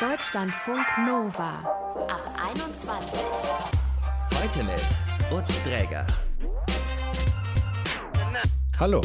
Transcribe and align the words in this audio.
Deutschlandfunk 0.00 0.86
Nova 1.04 1.58
ab 2.08 2.22
21. 2.54 3.20
Heute 4.32 4.62
mit 4.62 5.36
Utz 5.36 5.60
Dräger. 5.64 6.06
Hallo. 8.78 9.00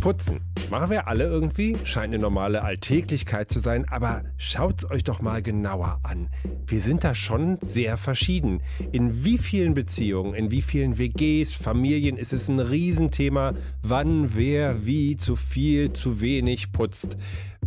Putzen. 0.00 0.40
Machen 0.70 0.90
wir 0.90 1.06
alle 1.08 1.24
irgendwie? 1.24 1.76
Scheint 1.84 2.12
eine 2.12 2.18
normale 2.18 2.62
Alltäglichkeit 2.62 3.50
zu 3.50 3.60
sein, 3.60 3.86
aber 3.88 4.24
schaut's 4.36 4.84
euch 4.90 5.04
doch 5.04 5.22
mal 5.22 5.40
genauer 5.40 6.00
an. 6.02 6.28
Wir 6.66 6.80
sind 6.80 7.04
da 7.04 7.14
schon 7.14 7.58
sehr 7.60 7.96
verschieden. 7.96 8.60
In 8.92 9.24
wie 9.24 9.38
vielen 9.38 9.74
Beziehungen, 9.74 10.34
in 10.34 10.50
wie 10.50 10.62
vielen 10.62 10.98
WGs, 10.98 11.54
Familien 11.54 12.16
ist 12.16 12.32
es 12.32 12.48
ein 12.48 12.58
Riesenthema, 12.58 13.54
wann, 13.82 14.34
wer, 14.34 14.84
wie, 14.84 15.16
zu 15.16 15.36
viel, 15.36 15.92
zu 15.92 16.20
wenig 16.20 16.72
putzt. 16.72 17.16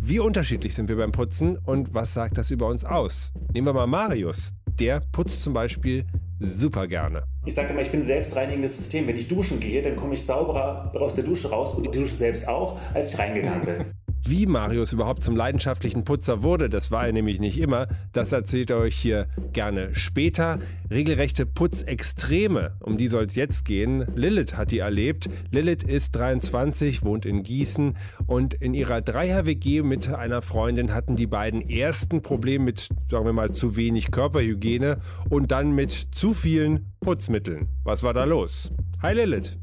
Wie 0.00 0.20
unterschiedlich 0.20 0.74
sind 0.74 0.88
wir 0.88 0.96
beim 0.96 1.12
Putzen 1.12 1.58
und 1.58 1.92
was 1.92 2.14
sagt 2.14 2.38
das 2.38 2.50
über 2.50 2.66
uns 2.66 2.84
aus? 2.84 3.32
Nehmen 3.52 3.66
wir 3.66 3.72
mal 3.72 3.86
Marius. 3.86 4.52
Der 4.78 5.00
putzt 5.12 5.42
zum 5.42 5.52
Beispiel 5.52 6.06
super 6.38 6.86
gerne. 6.86 7.24
Ich 7.44 7.54
sage 7.54 7.72
immer, 7.72 7.82
ich 7.82 7.90
bin 7.90 8.02
selbstreinigendes 8.02 8.76
System. 8.76 9.06
Wenn 9.06 9.16
ich 9.16 9.28
duschen 9.28 9.60
gehe, 9.60 9.82
dann 9.82 9.96
komme 9.96 10.14
ich 10.14 10.24
sauberer 10.24 10.92
aus 10.94 11.14
der 11.14 11.24
Dusche 11.24 11.50
raus 11.50 11.74
und 11.74 11.86
die 11.86 11.90
Dusche 11.90 12.14
selbst 12.14 12.46
auch, 12.46 12.78
als 12.94 13.12
ich 13.12 13.18
reingegangen 13.18 13.64
bin. 13.64 13.84
Wie 14.28 14.44
Marius 14.44 14.92
überhaupt 14.92 15.24
zum 15.24 15.36
leidenschaftlichen 15.36 16.04
Putzer 16.04 16.42
wurde, 16.42 16.68
das 16.68 16.90
war 16.90 17.06
er 17.06 17.12
nämlich 17.14 17.40
nicht 17.40 17.58
immer, 17.58 17.88
das 18.12 18.30
erzählt 18.30 18.68
er 18.68 18.76
euch 18.76 18.94
hier 18.94 19.26
gerne 19.54 19.94
später. 19.94 20.58
Regelrechte 20.90 21.46
Putzextreme, 21.46 22.72
um 22.80 22.98
die 22.98 23.08
soll 23.08 23.24
es 23.24 23.36
jetzt 23.36 23.64
gehen. 23.64 24.04
Lilith 24.14 24.54
hat 24.54 24.70
die 24.70 24.80
erlebt. 24.80 25.30
Lilith 25.50 25.82
ist 25.82 26.10
23, 26.10 27.04
wohnt 27.04 27.24
in 27.24 27.42
Gießen 27.42 27.96
und 28.26 28.52
in 28.52 28.74
ihrer 28.74 29.00
Dreier-WG 29.00 29.80
mit 29.80 30.12
einer 30.12 30.42
Freundin 30.42 30.92
hatten 30.92 31.16
die 31.16 31.26
beiden 31.26 31.62
ersten 31.62 32.20
Probleme 32.20 32.66
mit, 32.66 32.90
sagen 33.10 33.24
wir 33.24 33.32
mal, 33.32 33.52
zu 33.52 33.76
wenig 33.76 34.10
Körperhygiene 34.10 34.98
und 35.30 35.52
dann 35.52 35.72
mit 35.72 35.90
zu 35.90 36.34
vielen 36.34 36.92
Putzmitteln. 37.00 37.68
Was 37.82 38.02
war 38.02 38.12
da 38.12 38.24
los? 38.24 38.70
Hi 39.00 39.14
Lilith. 39.14 39.56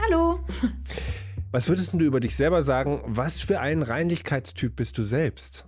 Hallo. 0.00 0.38
Was 1.52 1.68
würdest 1.68 1.92
du 1.92 1.98
über 1.98 2.18
dich 2.18 2.34
selber 2.34 2.62
sagen? 2.62 3.02
Was 3.04 3.38
für 3.42 3.60
ein 3.60 3.82
Reinlichkeitstyp 3.82 4.74
bist 4.74 4.96
du 4.96 5.02
selbst? 5.02 5.66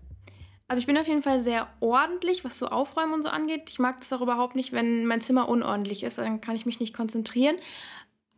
Also 0.67 0.81
ich 0.81 0.87
bin 0.87 0.97
auf 0.97 1.07
jeden 1.07 1.21
Fall 1.21 1.43
sehr 1.43 1.69
ordentlich, 1.81 2.43
was 2.43 2.57
so 2.57 2.69
Aufräumen 2.69 3.13
und 3.13 3.23
so 3.23 3.29
angeht. 3.29 3.69
Ich 3.69 3.79
mag 3.79 3.99
das 3.99 4.11
auch 4.15 4.23
überhaupt 4.23 4.57
nicht, 4.57 4.73
wenn 4.73 5.05
mein 5.05 5.21
Zimmer 5.21 5.47
unordentlich 5.47 6.03
ist. 6.03 6.17
Dann 6.17 6.41
kann 6.41 6.57
ich 6.57 6.65
mich 6.65 6.81
nicht 6.81 6.95
konzentrieren. 6.95 7.57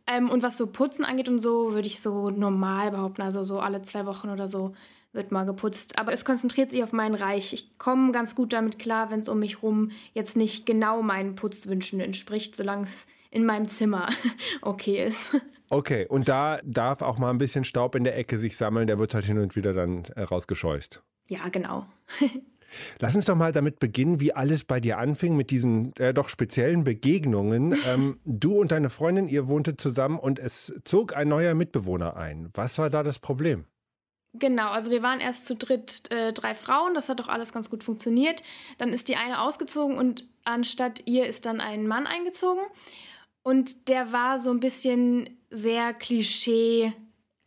Ähm, 0.07 0.29
und 0.29 0.43
was 0.43 0.57
so 0.57 0.67
Putzen 0.67 1.05
angeht 1.05 1.29
und 1.29 1.39
so, 1.39 1.71
würde 1.71 1.87
ich 1.87 2.01
so 2.01 2.29
normal 2.29 2.91
behaupten. 2.91 3.21
Also 3.21 3.45
so 3.45 3.61
alle 3.61 3.81
zwei 3.81 4.05
Wochen 4.05 4.27
oder 4.27 4.49
so 4.49 4.75
wird 5.13 5.31
mal 5.31 5.45
geputzt. 5.45 5.97
Aber 5.97 6.11
es 6.11 6.25
konzentriert 6.25 6.69
sich 6.69 6.83
auf 6.83 6.91
mein 6.91 7.15
Reich. 7.15 7.53
Ich 7.53 7.77
komme 7.77 8.11
ganz 8.11 8.35
gut 8.35 8.51
damit 8.51 8.77
klar, 8.77 9.09
wenn 9.09 9.21
es 9.21 9.29
um 9.29 9.39
mich 9.39 9.63
rum 9.63 9.91
jetzt 10.13 10.35
nicht 10.35 10.65
genau 10.65 11.01
meinen 11.01 11.35
Putzwünschen 11.35 12.01
entspricht, 12.01 12.57
solange 12.57 12.83
es 12.83 13.07
in 13.31 13.45
meinem 13.45 13.69
Zimmer 13.69 14.09
okay 14.61 15.05
ist. 15.05 15.37
Okay, 15.69 16.05
und 16.07 16.29
da 16.29 16.59
darf 16.63 17.01
auch 17.01 17.17
mal 17.17 17.29
ein 17.29 17.37
bisschen 17.37 17.65
Staub 17.65 17.95
in 17.95 18.03
der 18.03 18.17
Ecke 18.17 18.39
sich 18.39 18.55
sammeln, 18.55 18.87
der 18.87 18.99
wird 18.99 19.13
halt 19.13 19.25
hin 19.25 19.37
und 19.37 19.55
wieder 19.55 19.73
dann 19.73 20.05
äh, 20.15 20.21
rausgescheucht. 20.21 21.01
Ja, 21.27 21.49
genau. 21.51 21.85
Lass 22.99 23.15
uns 23.15 23.25
doch 23.25 23.35
mal 23.35 23.51
damit 23.51 23.79
beginnen, 23.79 24.19
wie 24.19 24.33
alles 24.33 24.63
bei 24.63 24.79
dir 24.79 24.97
anfing 24.97 25.35
mit 25.35 25.51
diesen 25.51 25.95
äh, 25.97 26.13
doch 26.13 26.29
speziellen 26.29 26.83
Begegnungen. 26.83 27.75
Ähm, 27.87 28.19
du 28.25 28.59
und 28.59 28.71
deine 28.71 28.89
Freundin, 28.89 29.29
ihr 29.29 29.47
wohntet 29.47 29.79
zusammen 29.79 30.19
und 30.19 30.39
es 30.39 30.73
zog 30.83 31.15
ein 31.15 31.29
neuer 31.29 31.53
Mitbewohner 31.53 32.17
ein. 32.17 32.49
Was 32.53 32.77
war 32.79 32.89
da 32.89 33.01
das 33.01 33.19
Problem? 33.19 33.65
Genau, 34.33 34.71
also 34.71 34.91
wir 34.91 35.01
waren 35.01 35.21
erst 35.21 35.45
zu 35.45 35.55
dritt 35.55 36.11
äh, 36.11 36.33
drei 36.33 36.53
Frauen, 36.53 36.93
das 36.93 37.07
hat 37.07 37.21
doch 37.21 37.29
alles 37.29 37.53
ganz 37.53 37.69
gut 37.69 37.83
funktioniert. 37.83 38.43
Dann 38.77 38.91
ist 38.91 39.07
die 39.07 39.15
eine 39.15 39.41
ausgezogen 39.41 39.97
und 39.97 40.27
anstatt 40.43 41.03
ihr 41.05 41.27
ist 41.27 41.45
dann 41.45 41.61
ein 41.61 41.87
Mann 41.87 42.07
eingezogen. 42.07 42.63
Und 43.47 43.87
der 43.87 44.11
war 44.11 44.39
so 44.39 44.49
ein 44.49 44.59
bisschen 44.59 45.29
sehr 45.49 45.93
Klischee 45.93 46.91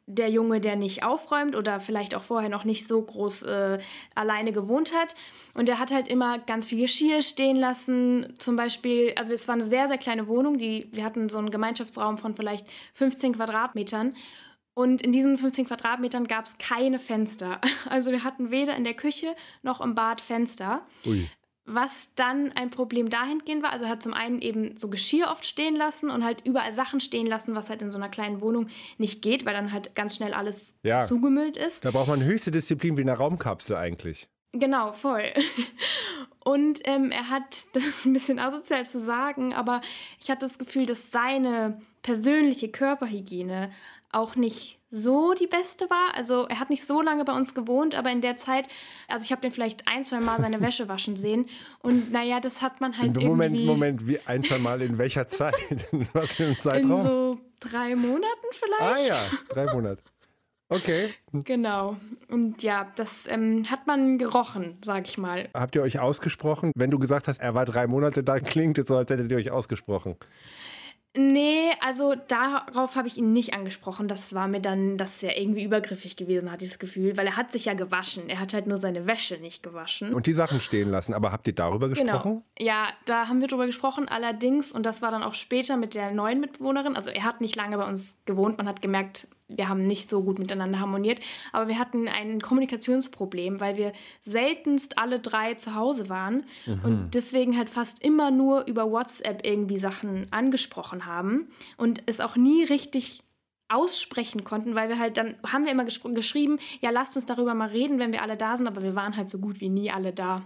der 0.06 0.30
Junge, 0.30 0.58
der 0.58 0.74
nicht 0.74 1.02
aufräumt 1.02 1.54
oder 1.54 1.78
vielleicht 1.78 2.14
auch 2.14 2.22
vorher 2.22 2.48
noch 2.48 2.64
nicht 2.64 2.88
so 2.88 3.02
groß 3.02 3.42
äh, 3.42 3.78
alleine 4.14 4.52
gewohnt 4.52 4.94
hat. 4.94 5.14
Und 5.52 5.68
der 5.68 5.78
hat 5.78 5.90
halt 5.90 6.08
immer 6.08 6.38
ganz 6.38 6.64
viel 6.64 6.80
Geschirr 6.80 7.20
stehen 7.20 7.56
lassen. 7.56 8.32
Zum 8.38 8.56
Beispiel, 8.56 9.12
also 9.18 9.34
es 9.34 9.46
war 9.46 9.56
eine 9.56 9.62
sehr, 9.62 9.88
sehr 9.88 9.98
kleine 9.98 10.26
Wohnung. 10.26 10.56
Die, 10.56 10.88
wir 10.90 11.04
hatten 11.04 11.28
so 11.28 11.36
einen 11.36 11.50
Gemeinschaftsraum 11.50 12.16
von 12.16 12.34
vielleicht 12.34 12.66
15 12.94 13.34
Quadratmetern. 13.34 14.16
Und 14.72 15.02
in 15.02 15.12
diesen 15.12 15.36
15 15.36 15.66
Quadratmetern 15.66 16.26
gab 16.26 16.46
es 16.46 16.56
keine 16.56 16.98
Fenster. 16.98 17.60
Also 17.90 18.10
wir 18.10 18.24
hatten 18.24 18.50
weder 18.50 18.74
in 18.74 18.84
der 18.84 18.94
Küche 18.94 19.36
noch 19.60 19.82
im 19.82 19.94
Bad 19.94 20.22
Fenster. 20.22 20.80
Ui. 21.04 21.28
Was 21.72 22.10
dann 22.16 22.50
ein 22.52 22.70
Problem 22.70 23.10
dahingehend 23.10 23.62
war, 23.62 23.70
also 23.70 23.84
er 23.84 23.92
hat 23.92 24.02
zum 24.02 24.12
einen 24.12 24.42
eben 24.42 24.76
so 24.76 24.88
Geschirr 24.88 25.28
oft 25.30 25.46
stehen 25.46 25.76
lassen 25.76 26.10
und 26.10 26.24
halt 26.24 26.44
überall 26.44 26.72
Sachen 26.72 27.00
stehen 27.00 27.26
lassen, 27.26 27.54
was 27.54 27.70
halt 27.70 27.80
in 27.80 27.92
so 27.92 27.98
einer 27.98 28.08
kleinen 28.08 28.40
Wohnung 28.40 28.66
nicht 28.98 29.22
geht, 29.22 29.46
weil 29.46 29.54
dann 29.54 29.72
halt 29.72 29.94
ganz 29.94 30.16
schnell 30.16 30.34
alles 30.34 30.74
ja. 30.82 31.00
zugemüllt 31.00 31.56
ist. 31.56 31.84
Da 31.84 31.92
braucht 31.92 32.08
man 32.08 32.24
höchste 32.24 32.50
Disziplin 32.50 32.96
wie 32.96 33.02
eine 33.02 33.12
Raumkapsel 33.12 33.76
eigentlich. 33.76 34.28
Genau, 34.52 34.92
voll. 34.92 35.32
Und 36.44 36.80
ähm, 36.84 37.12
er 37.12 37.30
hat, 37.30 37.66
das 37.72 37.86
ist 37.86 38.04
ein 38.04 38.12
bisschen 38.12 38.38
asozial 38.38 38.84
zu 38.84 39.00
sagen, 39.00 39.54
aber 39.54 39.80
ich 40.20 40.28
hatte 40.28 40.40
das 40.40 40.58
Gefühl, 40.58 40.86
dass 40.86 41.12
seine 41.12 41.80
persönliche 42.02 42.68
Körperhygiene 42.68 43.70
auch 44.12 44.36
nicht 44.36 44.78
so 44.90 45.34
die 45.34 45.46
beste 45.46 45.88
war. 45.88 46.14
Also 46.14 46.46
er 46.48 46.58
hat 46.58 46.70
nicht 46.70 46.86
so 46.86 47.00
lange 47.00 47.24
bei 47.24 47.32
uns 47.32 47.54
gewohnt, 47.54 47.94
aber 47.94 48.10
in 48.10 48.20
der 48.20 48.36
Zeit, 48.36 48.66
also 49.08 49.24
ich 49.24 49.30
habe 49.30 49.40
den 49.40 49.52
vielleicht 49.52 49.86
ein, 49.86 50.02
zwei 50.02 50.20
Mal 50.20 50.40
seine 50.40 50.60
Wäsche 50.60 50.88
waschen 50.88 51.16
sehen. 51.16 51.46
Und 51.80 52.10
naja, 52.10 52.40
das 52.40 52.60
hat 52.60 52.80
man 52.80 52.98
halt 52.98 53.16
Moment, 53.16 53.54
irgendwie... 53.54 53.66
Moment, 53.66 54.06
wie 54.06 54.18
ein, 54.26 54.42
zwei 54.42 54.58
Mal 54.58 54.82
in 54.82 54.98
welcher 54.98 55.28
Zeit? 55.28 55.54
In 55.92 56.08
was 56.12 56.34
für 56.34 56.44
einem 56.44 56.58
Zeitraum? 56.58 56.90
In 56.90 57.02
so 57.02 57.38
drei 57.60 57.94
Monaten 57.94 58.46
vielleicht. 58.50 58.80
Ah 58.80 58.98
ja, 58.98 59.16
drei 59.48 59.72
Monate. 59.72 60.02
Okay. 60.68 61.14
Genau. 61.32 61.96
Und 62.28 62.62
ja, 62.62 62.86
das 62.94 63.26
ähm, 63.26 63.64
hat 63.68 63.88
man 63.88 64.18
gerochen, 64.18 64.78
sag 64.84 65.08
ich 65.08 65.18
mal. 65.18 65.48
Habt 65.52 65.74
ihr 65.74 65.82
euch 65.82 65.98
ausgesprochen? 65.98 66.70
Wenn 66.76 66.90
du 66.90 66.98
gesagt 67.00 67.26
hast, 67.26 67.40
er 67.40 67.54
war 67.54 67.64
drei 67.64 67.88
Monate 67.88 68.22
da, 68.22 68.38
klingt 68.38 68.78
es 68.78 68.86
so, 68.86 68.96
als 68.96 69.10
hättet 69.10 69.30
ihr 69.32 69.36
euch 69.36 69.50
ausgesprochen. 69.50 70.14
Nee, 71.16 71.72
also 71.80 72.14
darauf 72.28 72.94
habe 72.94 73.08
ich 73.08 73.16
ihn 73.16 73.32
nicht 73.32 73.52
angesprochen. 73.52 74.06
Das 74.06 74.32
war 74.32 74.46
mir 74.46 74.60
dann, 74.60 74.96
das 74.96 75.16
ist 75.16 75.22
ja 75.22 75.30
irgendwie 75.36 75.64
übergriffig 75.64 76.16
gewesen, 76.16 76.52
hat 76.52 76.60
dieses 76.60 76.78
Gefühl, 76.78 77.16
weil 77.16 77.26
er 77.26 77.36
hat 77.36 77.50
sich 77.50 77.64
ja 77.64 77.74
gewaschen. 77.74 78.28
Er 78.28 78.38
hat 78.38 78.54
halt 78.54 78.68
nur 78.68 78.78
seine 78.78 79.06
Wäsche 79.06 79.38
nicht 79.38 79.62
gewaschen. 79.62 80.14
Und 80.14 80.26
die 80.26 80.32
Sachen 80.32 80.60
stehen 80.60 80.88
lassen. 80.88 81.12
Aber 81.12 81.32
habt 81.32 81.48
ihr 81.48 81.54
darüber 81.54 81.88
genau. 81.88 82.12
gesprochen? 82.12 82.44
Genau. 82.54 82.70
Ja, 82.70 82.88
da 83.06 83.26
haben 83.26 83.40
wir 83.40 83.48
drüber 83.48 83.66
gesprochen. 83.66 84.08
Allerdings, 84.08 84.70
und 84.70 84.86
das 84.86 85.02
war 85.02 85.10
dann 85.10 85.24
auch 85.24 85.34
später 85.34 85.76
mit 85.76 85.94
der 85.94 86.12
neuen 86.12 86.38
Mitbewohnerin. 86.38 86.94
Also 86.94 87.10
er 87.10 87.24
hat 87.24 87.40
nicht 87.40 87.56
lange 87.56 87.76
bei 87.76 87.88
uns 87.88 88.16
gewohnt. 88.24 88.58
Man 88.58 88.68
hat 88.68 88.80
gemerkt, 88.80 89.26
wir 89.56 89.68
haben 89.68 89.86
nicht 89.86 90.08
so 90.08 90.22
gut 90.22 90.38
miteinander 90.38 90.80
harmoniert, 90.80 91.20
aber 91.52 91.68
wir 91.68 91.78
hatten 91.78 92.08
ein 92.08 92.40
Kommunikationsproblem, 92.40 93.60
weil 93.60 93.76
wir 93.76 93.92
seltenst 94.20 94.98
alle 94.98 95.20
drei 95.20 95.54
zu 95.54 95.74
Hause 95.74 96.08
waren 96.08 96.44
mhm. 96.66 96.80
und 96.84 97.14
deswegen 97.14 97.56
halt 97.56 97.68
fast 97.68 98.04
immer 98.04 98.30
nur 98.30 98.66
über 98.66 98.90
WhatsApp 98.90 99.44
irgendwie 99.44 99.78
Sachen 99.78 100.32
angesprochen 100.32 101.06
haben 101.06 101.48
und 101.76 102.02
es 102.06 102.20
auch 102.20 102.36
nie 102.36 102.64
richtig 102.64 103.22
aussprechen 103.68 104.44
konnten, 104.44 104.74
weil 104.74 104.88
wir 104.88 104.98
halt 104.98 105.16
dann 105.16 105.36
haben 105.46 105.64
wir 105.64 105.72
immer 105.72 105.84
gesch 105.84 106.00
geschrieben, 106.02 106.58
ja, 106.80 106.90
lasst 106.90 107.16
uns 107.16 107.26
darüber 107.26 107.54
mal 107.54 107.68
reden, 107.68 107.98
wenn 107.98 108.12
wir 108.12 108.22
alle 108.22 108.36
da 108.36 108.56
sind, 108.56 108.66
aber 108.66 108.82
wir 108.82 108.94
waren 108.94 109.16
halt 109.16 109.30
so 109.30 109.38
gut 109.38 109.60
wie 109.60 109.68
nie 109.68 109.90
alle 109.90 110.12
da. 110.12 110.42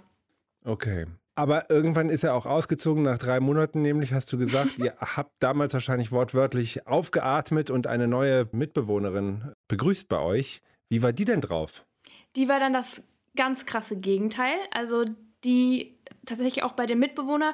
Okay. 0.64 1.06
Aber 1.36 1.68
irgendwann 1.68 2.10
ist 2.10 2.22
er 2.22 2.34
auch 2.34 2.46
ausgezogen, 2.46 3.02
nach 3.02 3.18
drei 3.18 3.40
Monaten 3.40 3.82
nämlich, 3.82 4.12
hast 4.12 4.32
du 4.32 4.38
gesagt. 4.38 4.78
ihr 4.78 4.94
habt 5.00 5.32
damals 5.40 5.72
wahrscheinlich 5.72 6.12
wortwörtlich 6.12 6.86
aufgeatmet 6.86 7.70
und 7.70 7.86
eine 7.86 8.06
neue 8.06 8.48
Mitbewohnerin 8.52 9.52
begrüßt 9.68 10.08
bei 10.08 10.20
euch. 10.20 10.60
Wie 10.88 11.02
war 11.02 11.12
die 11.12 11.24
denn 11.24 11.40
drauf? 11.40 11.84
Die 12.36 12.48
war 12.48 12.60
dann 12.60 12.72
das 12.72 13.02
ganz 13.36 13.66
krasse 13.66 13.98
Gegenteil. 13.98 14.54
Also 14.72 15.04
die 15.44 15.98
tatsächlich 16.24 16.62
auch 16.62 16.72
bei 16.72 16.86
dem 16.86 16.98
Mitbewohner 16.98 17.52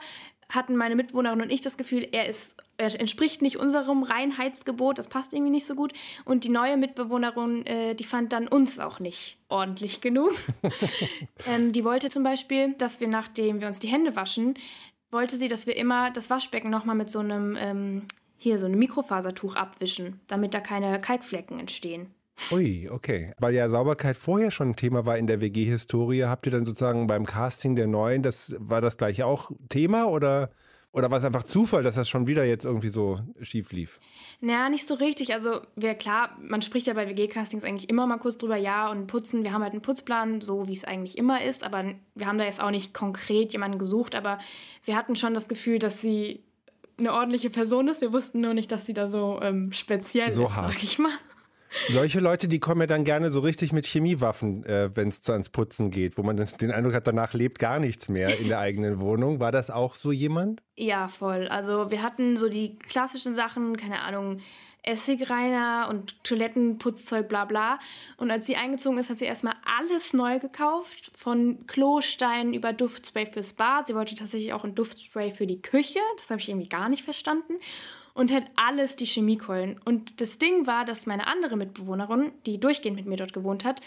hatten 0.51 0.77
meine 0.77 0.97
Mitbewohnerin 0.97 1.41
und 1.41 1.51
ich 1.51 1.61
das 1.61 1.77
Gefühl, 1.77 2.07
er, 2.13 2.27
ist, 2.27 2.57
er 2.77 2.99
entspricht 2.99 3.43
nicht 3.43 3.57
unserem 3.57 4.03
Reinheitsgebot, 4.03 4.99
das 4.99 5.09
passt 5.09 5.33
irgendwie 5.33 5.51
nicht 5.51 5.67
so 5.67 5.75
gut. 5.75 5.93
Und 6.25 6.45
die 6.45 6.49
neue 6.49 6.77
Mitbewohnerin, 6.77 7.65
äh, 7.67 7.95
die 7.95 8.05
fand 8.05 8.33
dann 8.33 8.49
uns 8.49 8.79
auch 8.79 9.01
nicht 9.01 9.39
ordentlich 9.49 10.01
genug. 10.01 10.33
ähm, 11.49 11.73
die 11.73 11.85
wollte 11.85 12.09
zum 12.09 12.23
Beispiel, 12.23 12.75
dass 12.75 13.01
wir, 13.01 13.09
nachdem 13.09 13.61
wir 13.61 13.69
uns 13.69 13.79
die 13.79 13.89
Hände 13.89 14.17
waschen, 14.17 14.55
wollte 15.11 15.37
sie, 15.37 15.49
dass 15.49 15.67
wir 15.67 15.77
immer 15.77 16.11
das 16.11 16.31
Waschbecken 16.31 16.71
nochmal 16.71 16.97
mit 16.97 17.11
so 17.11 17.19
einem, 17.19 17.57
ähm, 17.59 18.03
hier, 18.37 18.59
so 18.59 18.67
einem 18.67 18.79
Mikrofasertuch 18.79 19.57
abwischen, 19.57 20.21
damit 20.29 20.55
da 20.55 20.61
keine 20.61 21.01
Kalkflecken 21.01 21.59
entstehen. 21.59 22.15
Ui, 22.53 22.89
okay. 22.91 23.33
Weil 23.39 23.55
ja 23.55 23.69
Sauberkeit 23.69 24.17
vorher 24.17 24.51
schon 24.51 24.71
ein 24.71 24.77
Thema 24.77 25.07
war 25.07 25.19
in 25.19 25.27
der 25.27 25.41
WG-Historie, 25.41 26.25
habt 26.25 26.47
ihr 26.47 26.53
dann 26.53 26.65
sozusagen 26.65 27.07
beim 27.07 27.27
Casting 27.27 27.77
der 27.77 27.87
Neuen, 27.87 28.23
das 28.23 28.55
war 28.59 28.81
das 28.81 28.97
gleiche 28.97 29.27
auch 29.27 29.51
Thema 29.69 30.07
oder 30.09 30.51
Oder 30.93 31.09
war 31.09 31.19
es 31.19 31.25
einfach 31.25 31.45
Zufall, 31.45 31.85
dass 31.85 31.95
das 31.95 32.09
schon 32.09 32.27
wieder 32.27 32.45
jetzt 32.45 32.65
irgendwie 32.65 32.89
so 32.89 33.21
schief 33.43 33.71
lief? 33.71 34.01
Naja, 34.41 34.69
nicht 34.69 34.89
so 34.89 34.95
richtig. 34.95 35.33
Also, 35.33 35.61
wir, 35.77 35.95
klar, 35.95 36.37
man 36.41 36.63
spricht 36.63 36.89
ja 36.89 36.95
bei 36.95 37.07
WG-Castings 37.07 37.63
eigentlich 37.63 37.89
immer 37.89 38.09
mal 38.09 38.19
kurz 38.19 38.39
drüber, 38.39 38.57
ja, 38.57 38.91
und 38.91 39.07
putzen. 39.07 39.45
Wir 39.45 39.53
haben 39.53 39.63
halt 39.63 39.73
einen 39.73 39.83
Putzplan, 39.83 40.41
so 40.41 40.67
wie 40.67 40.73
es 40.73 40.85
eigentlich 40.85 41.17
immer 41.17 41.45
ist, 41.45 41.63
aber 41.63 41.85
wir 42.17 42.27
haben 42.27 42.39
da 42.39 42.45
jetzt 42.45 42.61
auch 42.61 42.73
nicht 42.73 42.93
konkret 42.93 43.53
jemanden 43.53 43.79
gesucht, 43.79 44.17
aber 44.17 44.39
wir 44.83 44.97
hatten 44.97 45.15
schon 45.15 45.33
das 45.33 45.47
Gefühl, 45.47 45.79
dass 45.79 46.01
sie 46.01 46.43
eine 46.99 47.13
ordentliche 47.13 47.51
Person 47.51 47.87
ist. 47.87 48.01
Wir 48.01 48.13
wussten 48.13 48.41
nur 48.41 48.55
nicht, 48.55 48.73
dass 48.73 48.85
sie 48.85 48.93
da 48.93 49.07
so 49.07 49.39
ähm, 49.43 49.73
speziell 49.73 50.33
So 50.33 50.47
ist, 50.47 50.57
hart. 50.57 50.73
sag 50.73 50.83
ich 50.83 50.99
mal. 50.99 51.13
Solche 51.89 52.21
Leute, 52.21 52.49
die 52.49 52.59
kommen 52.59 52.81
ja 52.81 52.87
dann 52.87 53.05
gerne 53.05 53.31
so 53.31 53.41
richtig 53.41 53.73
mit 53.73 53.87
Chemiewaffen, 53.87 54.65
äh, 54.65 54.91
wenn 54.95 55.09
es 55.09 55.29
ans 55.31 55.51
Putzen 55.51 55.91
geht, 55.91 56.19
wo 56.19 56.23
man 56.23 56.37
das, 56.37 56.57
den 56.57 56.73
Eindruck 56.73 56.95
hat, 56.95 57.07
danach 57.07 57.33
lebt 57.33 57.59
gar 57.59 57.79
nichts 57.79 58.09
mehr 58.09 58.39
in 58.39 58.49
der 58.49 58.59
eigenen 58.59 59.01
Wohnung. 59.01 59.41
War 59.41 59.53
das 59.53 59.71
auch 59.71 59.95
so 59.95 60.11
jemand? 60.11 60.63
Ja, 60.77 61.09
voll. 61.09 61.47
Also 61.49 61.91
wir 61.91 62.03
hatten 62.03 62.37
so 62.37 62.49
die 62.49 62.79
klassischen 62.79 63.35
Sachen, 63.35 63.77
keine 63.77 64.03
Ahnung, 64.03 64.41
Essigreiner 64.83 65.89
und 65.91 66.23
Toilettenputzzeug, 66.25 67.29
bla 67.29 67.45
bla. 67.45 67.79
Und 68.17 68.31
als 68.31 68.47
sie 68.47 68.57
eingezogen 68.57 68.99
ist, 68.99 69.11
hat 69.11 69.19
sie 69.19 69.27
erstmal 69.27 69.55
alles 69.65 70.13
neu 70.13 70.39
gekauft. 70.39 71.13
Von 71.15 71.67
Klosteinen 71.67 72.55
über 72.55 72.73
Duftspray 72.73 73.27
fürs 73.27 73.53
Bad. 73.53 73.89
Sie 73.89 73.95
wollte 73.95 74.15
tatsächlich 74.15 74.53
auch 74.53 74.65
ein 74.65 74.75
Duftspray 74.75 75.31
für 75.31 75.47
die 75.47 75.61
Küche. 75.61 76.01
Das 76.17 76.31
habe 76.31 76.41
ich 76.41 76.49
irgendwie 76.49 76.69
gar 76.69 76.89
nicht 76.89 77.05
verstanden. 77.05 77.55
Und 78.15 78.33
hat 78.33 78.45
alles 78.57 78.97
die 78.97 79.07
Chemiekeulen. 79.07 79.81
Und 79.85 80.21
das 80.21 80.39
Ding 80.39 80.67
war, 80.67 80.85
dass 80.85 81.07
meine 81.07 81.27
andere 81.27 81.57
Mitbewohnerin, 81.57 82.33
die 82.47 82.59
durchgehend 82.59 82.97
mit 82.97 83.07
mir 83.07 83.17
dort 83.17 83.33
gewohnt 83.33 83.65
hat, 83.65 83.81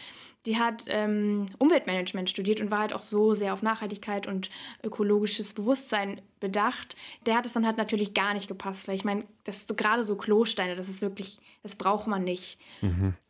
die 0.46 0.58
hat 0.58 0.86
ähm, 0.90 1.48
Umweltmanagement 1.58 2.30
studiert 2.30 2.60
und 2.60 2.70
war 2.70 2.80
halt 2.80 2.94
auch 2.94 3.02
so 3.02 3.34
sehr 3.34 3.54
auf 3.54 3.62
Nachhaltigkeit 3.62 4.28
und 4.28 4.50
ökologisches 4.84 5.54
Bewusstsein 5.54 6.20
bedacht. 6.40 6.96
Der 7.26 7.36
hat 7.36 7.46
es 7.46 7.54
dann 7.54 7.66
halt 7.66 7.78
natürlich 7.78 8.14
gar 8.14 8.34
nicht 8.34 8.50
gepasst, 8.50 8.88
weil 8.88 8.96
ich 8.96 9.06
meine, 9.06 9.24
das 9.46 9.58
ist 9.58 9.70
so, 9.70 9.76
gerade 9.76 10.04
so 10.04 10.18
Klosteine, 10.18 10.76
das 10.76 10.90
ist 10.90 11.02
wirklich, 11.02 11.40
das 11.62 11.76
braucht 11.76 12.08
man 12.08 12.24
nicht. 12.26 12.60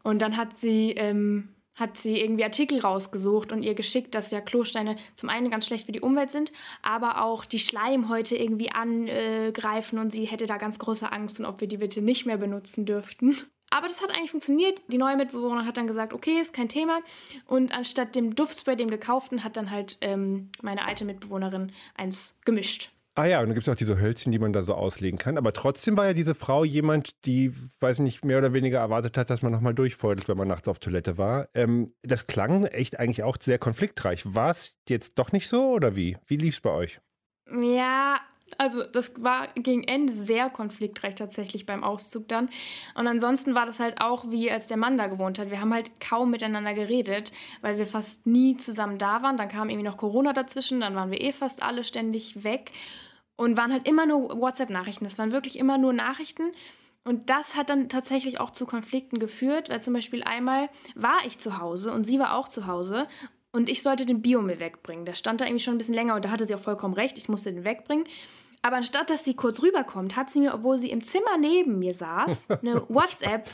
Und 0.04 0.22
dann 0.24 0.38
hat 0.38 0.57
sie, 0.57 0.92
ähm, 0.92 1.50
hat 1.75 1.97
sie 1.97 2.19
irgendwie 2.19 2.43
Artikel 2.43 2.79
rausgesucht 2.79 3.51
und 3.51 3.63
ihr 3.63 3.73
geschickt, 3.73 4.15
dass 4.15 4.31
ja 4.31 4.41
Klosteine 4.41 4.95
zum 5.13 5.29
einen 5.29 5.49
ganz 5.49 5.65
schlecht 5.65 5.85
für 5.85 5.91
die 5.91 6.01
Umwelt 6.01 6.29
sind, 6.29 6.51
aber 6.81 7.23
auch 7.23 7.45
die 7.45 7.59
Schleimhäute 7.59 8.35
irgendwie 8.35 8.71
angreifen 8.71 9.99
und 9.99 10.11
sie 10.11 10.25
hätte 10.25 10.45
da 10.45 10.57
ganz 10.57 10.79
große 10.79 11.11
Angst 11.11 11.39
und 11.39 11.45
ob 11.45 11.61
wir 11.61 11.67
die 11.67 11.77
bitte 11.77 12.01
nicht 12.01 12.25
mehr 12.25 12.37
benutzen 12.37 12.85
dürften. 12.85 13.35
Aber 13.69 13.87
das 13.87 14.01
hat 14.01 14.11
eigentlich 14.11 14.29
funktioniert. 14.29 14.83
Die 14.87 14.99
neue 14.99 15.17
Mitbewohnerin 15.17 15.65
hat 15.65 15.77
dann 15.77 15.87
gesagt, 15.87 16.13
okay, 16.13 16.39
ist 16.39 16.53
kein 16.53 16.69
Thema. 16.69 16.99
Und 17.47 17.75
anstatt 17.75 18.15
dem 18.15 18.35
Duftspray, 18.35 18.75
dem 18.75 18.87
gekauften, 18.87 19.43
hat 19.43 19.57
dann 19.57 19.71
halt 19.71 19.97
ähm, 20.01 20.51
meine 20.61 20.85
alte 20.85 21.05
Mitbewohnerin 21.05 21.71
eins 21.95 22.35
gemischt. 22.45 22.91
Ah 23.15 23.25
ja, 23.25 23.42
und 23.42 23.45
dann 23.45 23.54
gibt 23.54 23.68
es 23.68 23.71
auch 23.71 23.77
diese 23.77 24.00
Hölzchen, 24.00 24.31
die 24.31 24.39
man 24.39 24.54
da 24.54 24.63
so 24.63 24.74
auslegen 24.74 25.19
kann. 25.19 25.38
Aber 25.38 25.54
trotzdem 25.54 25.95
war 25.95 26.07
ja 26.07 26.13
diese 26.13 26.33
Frau 26.33 26.63
jemand, 26.63 27.25
die, 27.25 27.54
weiß 27.80 28.00
nicht, 28.00 28.25
mehr 28.25 28.39
oder 28.39 28.54
weniger 28.54 28.80
erwartet 28.80 29.18
hat, 29.18 29.30
dass 29.30 29.44
man 29.44 29.51
nochmal 29.51 29.75
durchfeudelt, 29.75 30.27
wenn 30.27 30.38
man 30.38 30.48
nachts 30.48 30.68
auf 30.68 30.80
Toilette 30.80 31.19
war. 31.19 31.48
Ähm, 31.54 31.94
das 32.01 32.25
klang 32.25 32.65
echt 32.65 33.00
eigentlich 33.00 33.21
auch 33.21 33.38
sehr 33.39 33.60
konfliktreich. 33.60 34.24
War 34.25 34.50
es 34.50 34.80
jetzt 34.89 35.19
doch 35.19 35.31
nicht 35.31 35.48
so 35.48 35.74
oder 35.74 35.95
wie? 35.95 36.18
Wie 36.25 36.38
lief 36.38 36.56
es 36.56 36.62
bei 36.62 36.71
euch? 36.71 37.01
Ja, 37.51 38.19
also 38.57 38.84
das 38.84 39.13
war 39.24 39.48
gegen 39.56 39.84
Ende 39.84 40.13
sehr 40.13 40.50
konfliktreich 40.50 41.16
tatsächlich 41.16 41.66
beim 41.66 41.84
Auszug 41.84 42.28
dann. 42.28 42.50
Und 42.95 43.07
ansonsten 43.07 43.56
war 43.56 43.66
das 43.66 43.80
halt 43.80 44.01
auch 44.01 44.30
wie 44.30 44.51
als 44.51 44.68
der 44.68 44.78
Mann 44.78 44.98
da 44.98 45.07
gewohnt 45.07 45.40
hat. 45.40 45.50
Wir 45.50 45.62
haben 45.62 45.74
halt 45.74 46.00
kaum 46.00 46.31
miteinander 46.31 46.74
geredet, 46.74 47.31
weil 47.62 47.78
wir 47.78 47.86
fast 47.86 48.25
nie 48.25 48.57
zusammen 48.57 48.98
da 48.98 49.22
waren. 49.24 49.38
Dann 49.38 49.48
kam 49.48 49.69
irgendwie 49.69 49.88
noch 49.88 49.98
Corona 49.98 50.34
dazwischen, 50.34 50.81
dann 50.81 50.95
waren 50.95 51.12
wir 51.12 51.22
eh 51.22 51.31
fast 51.31 51.63
alle 51.63 51.84
ständig 51.84 52.44
weg 52.44 52.72
und 53.36 53.57
waren 53.57 53.72
halt 53.72 53.88
immer 53.88 54.06
nur 54.06 54.40
WhatsApp-Nachrichten. 54.40 55.04
Das 55.04 55.18
waren 55.18 55.31
wirklich 55.31 55.57
immer 55.57 55.78
nur 55.78 55.94
Nachrichten. 55.94 56.51
Und 57.06 57.30
das 57.30 57.56
hat 57.56 57.69
dann 57.69 57.90
tatsächlich 57.90 58.40
auch 58.40 58.51
zu 58.51 58.66
Konflikten 58.66 59.19
geführt, 59.19 59.69
weil 59.69 59.81
zum 59.81 59.94
Beispiel 59.94 60.24
einmal 60.24 60.69
war 60.95 61.18
ich 61.25 61.38
zu 61.38 61.60
Hause 61.60 61.92
und 61.92 62.06
sie 62.06 62.18
war 62.18 62.36
auch 62.36 62.48
zu 62.48 62.66
Hause 62.66 63.07
und 63.53 63.69
ich 63.69 63.81
sollte 63.81 64.05
den 64.05 64.21
Biomüll 64.21 64.59
wegbringen. 64.59 65.05
Der 65.05 65.13
stand 65.13 65.39
da 65.39 65.45
irgendwie 65.45 65.63
schon 65.63 65.75
ein 65.75 65.77
bisschen 65.77 65.95
länger 65.95 66.15
und 66.15 66.25
da 66.25 66.31
hatte 66.31 66.45
sie 66.45 66.55
auch 66.55 66.59
vollkommen 66.59 66.94
recht, 66.94 67.17
ich 67.17 67.29
musste 67.29 67.53
den 67.53 67.63
wegbringen. 67.63 68.05
Aber 68.61 68.77
anstatt 68.77 69.09
dass 69.09 69.23
sie 69.23 69.35
kurz 69.35 69.61
rüberkommt, 69.61 70.15
hat 70.15 70.29
sie 70.29 70.39
mir, 70.39 70.53
obwohl 70.53 70.77
sie 70.77 70.89
im 70.89 71.01
Zimmer 71.01 71.38
neben 71.39 71.79
mir 71.79 71.94
saß, 71.94 72.50
eine 72.61 72.83
WhatsApp 72.89 73.47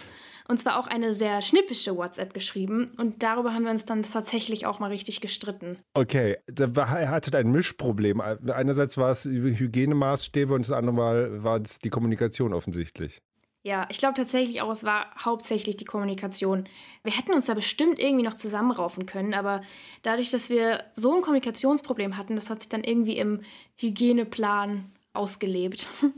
und 0.47 0.59
zwar 0.59 0.79
auch 0.79 0.87
eine 0.87 1.13
sehr 1.13 1.43
schnippische 1.43 1.95
WhatsApp 1.95 2.33
geschrieben. 2.33 2.91
Und 2.97 3.21
darüber 3.21 3.53
haben 3.53 3.63
wir 3.63 3.71
uns 3.71 3.85
dann 3.85 4.01
tatsächlich 4.01 4.65
auch 4.65 4.79
mal 4.79 4.87
richtig 4.87 5.21
gestritten. 5.21 5.77
Okay, 5.93 6.37
da 6.47 6.75
war, 6.75 6.99
er 6.99 7.09
hatte 7.09 7.37
ein 7.37 7.51
Mischproblem. 7.51 8.19
Einerseits 8.19 8.97
war 8.97 9.11
es 9.11 9.25
Hygienemaßstäbe 9.25 10.53
und 10.53 10.67
das 10.67 10.71
andere 10.71 10.95
Mal 10.95 11.43
war 11.43 11.61
es 11.61 11.77
die 11.77 11.89
Kommunikation 11.89 12.53
offensichtlich. 12.53 13.21
Ja, 13.69 13.85
ich 13.91 13.99
glaube 13.99 14.15
tatsächlich 14.15 14.63
auch, 14.63 14.71
es 14.71 14.83
war 14.83 15.13
hauptsächlich 15.23 15.77
die 15.77 15.85
Kommunikation. 15.85 16.67
Wir 17.03 17.15
hätten 17.15 17.33
uns 17.33 17.45
da 17.45 17.53
bestimmt 17.53 17.99
irgendwie 17.99 18.25
noch 18.25 18.33
zusammenraufen 18.33 19.05
können, 19.05 19.35
aber 19.35 19.61
dadurch, 20.01 20.31
dass 20.31 20.49
wir 20.49 20.85
so 20.95 21.13
ein 21.13 21.21
Kommunikationsproblem 21.21 22.17
hatten, 22.17 22.35
das 22.35 22.49
hat 22.49 22.61
sich 22.61 22.69
dann 22.69 22.83
irgendwie 22.83 23.19
im 23.19 23.41
Hygieneplan 23.75 24.91
ausgelebt. 25.13 25.87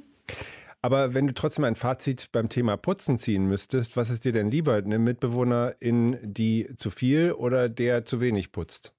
Aber 0.83 1.13
wenn 1.13 1.27
du 1.27 1.33
trotzdem 1.33 1.65
ein 1.65 1.75
Fazit 1.75 2.31
beim 2.31 2.49
Thema 2.49 2.75
Putzen 2.75 3.19
ziehen 3.19 3.45
müsstest, 3.45 3.97
was 3.97 4.09
ist 4.09 4.25
dir 4.25 4.31
denn 4.31 4.49
lieber? 4.49 4.75
Eine 4.75 4.97
Mitbewohnerin, 4.97 6.17
die 6.23 6.73
zu 6.77 6.89
viel 6.89 7.33
oder 7.33 7.69
der 7.69 8.03
zu 8.03 8.19
wenig 8.19 8.51
putzt? 8.51 8.95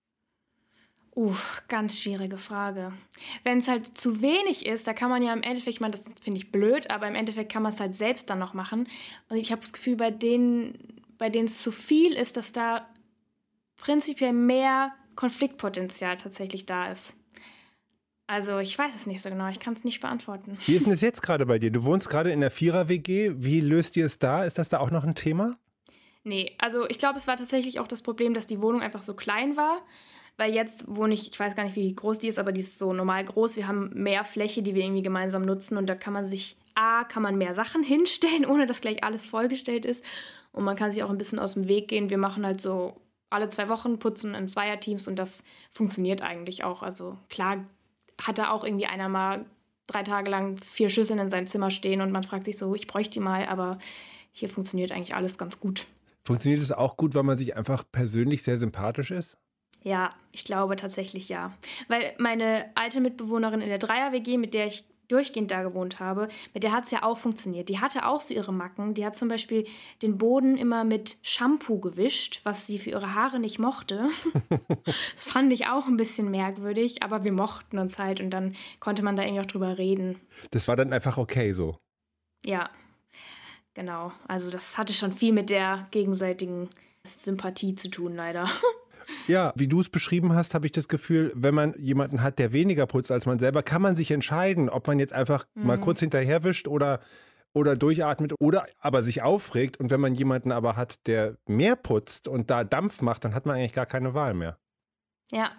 Uh, 1.14 1.34
ganz 1.68 2.00
schwierige 2.00 2.38
Frage. 2.38 2.92
Wenn 3.44 3.58
es 3.58 3.68
halt 3.68 3.86
zu 3.86 4.22
wenig 4.22 4.64
ist, 4.64 4.86
da 4.86 4.94
kann 4.94 5.10
man 5.10 5.22
ja 5.22 5.34
im 5.34 5.42
Endeffekt, 5.42 5.74
ich 5.74 5.80
meine, 5.80 5.92
das 5.92 6.04
finde 6.20 6.38
ich 6.38 6.50
blöd, 6.50 6.90
aber 6.90 7.06
im 7.06 7.14
Endeffekt 7.14 7.52
kann 7.52 7.62
man 7.62 7.72
es 7.72 7.80
halt 7.80 7.94
selbst 7.94 8.30
dann 8.30 8.38
noch 8.38 8.54
machen. 8.54 8.88
Und 9.28 9.36
ich 9.36 9.52
habe 9.52 9.60
das 9.60 9.74
Gefühl, 9.74 9.96
bei 9.96 10.10
denen, 10.10 11.02
bei 11.18 11.28
denen 11.28 11.46
es 11.46 11.58
zu 11.58 11.70
viel 11.70 12.14
ist, 12.14 12.38
dass 12.38 12.52
da 12.52 12.88
prinzipiell 13.76 14.32
mehr 14.32 14.92
Konfliktpotenzial 15.14 16.16
tatsächlich 16.16 16.64
da 16.64 16.90
ist. 16.90 17.14
Also 18.26 18.60
ich 18.60 18.78
weiß 18.78 18.94
es 18.94 19.06
nicht 19.06 19.20
so 19.20 19.28
genau, 19.28 19.48
ich 19.48 19.60
kann 19.60 19.74
es 19.74 19.84
nicht 19.84 20.00
beantworten. 20.00 20.56
Wie 20.64 20.74
ist 20.74 20.86
denn 20.86 20.92
es 20.94 21.02
jetzt 21.02 21.20
gerade 21.20 21.44
bei 21.44 21.58
dir? 21.58 21.70
Du 21.70 21.84
wohnst 21.84 22.08
gerade 22.08 22.32
in 22.32 22.40
der 22.40 22.50
Vierer-WG. 22.50 23.32
Wie 23.36 23.60
löst 23.60 23.98
ihr 23.98 24.06
es 24.06 24.18
da? 24.18 24.44
Ist 24.44 24.56
das 24.56 24.70
da 24.70 24.78
auch 24.78 24.90
noch 24.90 25.04
ein 25.04 25.14
Thema? 25.14 25.58
Nee, 26.24 26.56
also 26.58 26.88
ich 26.88 26.96
glaube, 26.96 27.18
es 27.18 27.26
war 27.26 27.36
tatsächlich 27.36 27.80
auch 27.80 27.88
das 27.88 28.00
Problem, 28.00 28.32
dass 28.32 28.46
die 28.46 28.62
Wohnung 28.62 28.80
einfach 28.80 29.02
so 29.02 29.14
klein 29.14 29.58
war. 29.58 29.82
Weil 30.42 30.54
jetzt 30.54 30.84
wohne 30.88 31.14
ich, 31.14 31.30
ich 31.30 31.38
weiß 31.38 31.54
gar 31.54 31.62
nicht, 31.62 31.76
wie 31.76 31.94
groß 31.94 32.18
die 32.18 32.26
ist, 32.26 32.40
aber 32.40 32.50
die 32.50 32.62
ist 32.62 32.76
so 32.76 32.92
normal 32.92 33.24
groß. 33.24 33.54
Wir 33.54 33.68
haben 33.68 33.90
mehr 33.94 34.24
Fläche, 34.24 34.60
die 34.60 34.74
wir 34.74 34.82
irgendwie 34.82 35.02
gemeinsam 35.02 35.42
nutzen 35.42 35.76
und 35.76 35.86
da 35.86 35.94
kann 35.94 36.12
man 36.12 36.24
sich, 36.24 36.56
A, 36.74 37.04
kann 37.04 37.22
man 37.22 37.38
mehr 37.38 37.54
Sachen 37.54 37.82
hinstellen, 37.84 38.44
ohne 38.44 38.66
dass 38.66 38.80
gleich 38.80 39.04
alles 39.04 39.24
vollgestellt 39.24 39.84
ist. 39.84 40.04
Und 40.50 40.64
man 40.64 40.74
kann 40.74 40.90
sich 40.90 41.04
auch 41.04 41.10
ein 41.10 41.16
bisschen 41.16 41.38
aus 41.38 41.54
dem 41.54 41.68
Weg 41.68 41.86
gehen. 41.86 42.10
Wir 42.10 42.18
machen 42.18 42.44
halt 42.44 42.60
so 42.60 42.96
alle 43.30 43.50
zwei 43.50 43.68
Wochen 43.68 44.00
putzen 44.00 44.34
in 44.34 44.48
Zweierteams 44.48 45.06
und 45.06 45.16
das 45.16 45.44
funktioniert 45.70 46.22
eigentlich 46.22 46.64
auch. 46.64 46.82
Also 46.82 47.16
klar 47.28 47.64
hat 48.20 48.38
da 48.38 48.50
auch 48.50 48.64
irgendwie 48.64 48.86
einer 48.86 49.08
mal 49.08 49.46
drei 49.86 50.02
Tage 50.02 50.28
lang 50.28 50.56
vier 50.56 50.90
Schüsseln 50.90 51.20
in 51.20 51.30
seinem 51.30 51.46
Zimmer 51.46 51.70
stehen 51.70 52.00
und 52.00 52.10
man 52.10 52.24
fragt 52.24 52.46
sich 52.46 52.58
so, 52.58 52.74
ich 52.74 52.88
bräuchte 52.88 53.12
die 53.12 53.20
mal, 53.20 53.46
aber 53.46 53.78
hier 54.32 54.48
funktioniert 54.48 54.90
eigentlich 54.90 55.14
alles 55.14 55.38
ganz 55.38 55.60
gut. 55.60 55.86
Funktioniert 56.24 56.60
es 56.60 56.72
auch 56.72 56.96
gut, 56.96 57.14
weil 57.14 57.22
man 57.22 57.38
sich 57.38 57.56
einfach 57.56 57.84
persönlich 57.92 58.42
sehr 58.42 58.58
sympathisch 58.58 59.12
ist? 59.12 59.38
Ja, 59.82 60.10
ich 60.30 60.44
glaube 60.44 60.76
tatsächlich 60.76 61.28
ja. 61.28 61.52
Weil 61.88 62.14
meine 62.18 62.70
alte 62.74 63.00
Mitbewohnerin 63.00 63.60
in 63.60 63.68
der 63.68 63.78
Dreier-WG, 63.78 64.38
mit 64.38 64.54
der 64.54 64.66
ich 64.66 64.84
durchgehend 65.08 65.50
da 65.50 65.62
gewohnt 65.62 66.00
habe, 66.00 66.28
mit 66.54 66.62
der 66.62 66.72
hat 66.72 66.84
es 66.84 66.90
ja 66.90 67.02
auch 67.02 67.18
funktioniert. 67.18 67.68
Die 67.68 67.80
hatte 67.80 68.06
auch 68.06 68.20
so 68.20 68.32
ihre 68.32 68.52
Macken. 68.52 68.94
Die 68.94 69.04
hat 69.04 69.14
zum 69.14 69.28
Beispiel 69.28 69.66
den 70.00 70.16
Boden 70.16 70.56
immer 70.56 70.84
mit 70.84 71.18
Shampoo 71.22 71.78
gewischt, 71.78 72.40
was 72.44 72.66
sie 72.66 72.78
für 72.78 72.90
ihre 72.90 73.14
Haare 73.14 73.38
nicht 73.38 73.58
mochte. 73.58 74.08
das 75.12 75.24
fand 75.24 75.52
ich 75.52 75.66
auch 75.66 75.86
ein 75.86 75.98
bisschen 75.98 76.30
merkwürdig, 76.30 77.02
aber 77.02 77.24
wir 77.24 77.32
mochten 77.32 77.78
uns 77.78 77.98
halt 77.98 78.20
und 78.20 78.30
dann 78.30 78.54
konnte 78.80 79.02
man 79.02 79.16
da 79.16 79.22
irgendwie 79.22 79.40
auch 79.40 79.46
drüber 79.46 79.76
reden. 79.76 80.18
Das 80.50 80.66
war 80.68 80.76
dann 80.76 80.92
einfach 80.92 81.18
okay 81.18 81.52
so. 81.52 81.76
Ja, 82.44 82.70
genau. 83.74 84.12
Also 84.26 84.50
das 84.50 84.78
hatte 84.78 84.94
schon 84.94 85.12
viel 85.12 85.32
mit 85.32 85.50
der 85.50 85.88
gegenseitigen 85.90 86.70
Sympathie 87.04 87.74
zu 87.74 87.90
tun, 87.90 88.14
leider. 88.14 88.48
Ja, 89.26 89.52
wie 89.56 89.68
du 89.68 89.80
es 89.80 89.88
beschrieben 89.88 90.34
hast, 90.34 90.54
habe 90.54 90.66
ich 90.66 90.72
das 90.72 90.88
Gefühl, 90.88 91.32
wenn 91.34 91.54
man 91.54 91.74
jemanden 91.78 92.22
hat, 92.22 92.38
der 92.38 92.52
weniger 92.52 92.86
putzt 92.86 93.10
als 93.10 93.26
man 93.26 93.38
selber, 93.38 93.62
kann 93.62 93.82
man 93.82 93.96
sich 93.96 94.10
entscheiden, 94.10 94.68
ob 94.68 94.86
man 94.86 94.98
jetzt 94.98 95.12
einfach 95.12 95.46
mhm. 95.54 95.66
mal 95.66 95.78
kurz 95.78 96.00
hinterherwischt 96.00 96.68
oder, 96.68 97.00
oder 97.52 97.76
durchatmet 97.76 98.34
oder 98.40 98.66
aber 98.78 99.02
sich 99.02 99.22
aufregt. 99.22 99.78
Und 99.78 99.90
wenn 99.90 100.00
man 100.00 100.14
jemanden 100.14 100.52
aber 100.52 100.76
hat, 100.76 101.06
der 101.06 101.36
mehr 101.46 101.76
putzt 101.76 102.28
und 102.28 102.50
da 102.50 102.64
Dampf 102.64 103.02
macht, 103.02 103.24
dann 103.24 103.34
hat 103.34 103.46
man 103.46 103.56
eigentlich 103.56 103.72
gar 103.72 103.86
keine 103.86 104.14
Wahl 104.14 104.34
mehr. 104.34 104.58
Ja, 105.30 105.50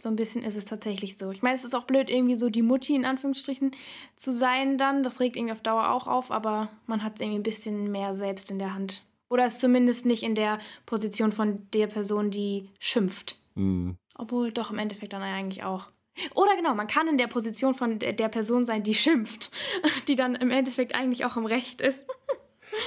so 0.00 0.08
ein 0.08 0.16
bisschen 0.16 0.42
ist 0.42 0.56
es 0.56 0.64
tatsächlich 0.64 1.18
so. 1.18 1.30
Ich 1.30 1.42
meine, 1.42 1.56
es 1.56 1.64
ist 1.64 1.74
auch 1.74 1.84
blöd, 1.84 2.10
irgendwie 2.10 2.36
so 2.36 2.48
die 2.48 2.62
Mutti 2.62 2.94
in 2.94 3.04
Anführungsstrichen 3.04 3.72
zu 4.16 4.32
sein 4.32 4.78
dann. 4.78 5.02
Das 5.02 5.20
regt 5.20 5.36
irgendwie 5.36 5.52
auf 5.52 5.62
Dauer 5.62 5.90
auch 5.90 6.06
auf, 6.06 6.30
aber 6.30 6.70
man 6.86 7.04
hat 7.04 7.14
es 7.14 7.20
irgendwie 7.20 7.38
ein 7.38 7.44
bisschen 7.44 7.92
mehr 7.92 8.14
selbst 8.14 8.50
in 8.50 8.58
der 8.58 8.74
Hand. 8.74 9.02
Oder 9.30 9.46
ist 9.46 9.60
zumindest 9.60 10.04
nicht 10.04 10.22
in 10.22 10.34
der 10.34 10.58
Position 10.84 11.32
von 11.32 11.66
der 11.72 11.86
Person, 11.86 12.30
die 12.30 12.68
schimpft. 12.80 13.38
Mhm. 13.54 13.96
Obwohl 14.16 14.52
doch 14.52 14.70
im 14.70 14.78
Endeffekt 14.78 15.12
dann 15.12 15.22
eigentlich 15.22 15.62
auch. 15.62 15.86
Oder 16.34 16.56
genau, 16.56 16.74
man 16.74 16.88
kann 16.88 17.06
in 17.06 17.16
der 17.16 17.28
Position 17.28 17.74
von 17.74 17.98
der, 18.00 18.28
Person 18.28 18.64
sein, 18.64 18.82
die 18.82 18.94
schimpft, 18.94 19.50
die 20.08 20.16
dann 20.16 20.34
im 20.34 20.50
Endeffekt 20.50 20.94
eigentlich 20.94 21.24
auch 21.24 21.36
im 21.36 21.46
Recht 21.46 21.80
ist. 21.80 22.04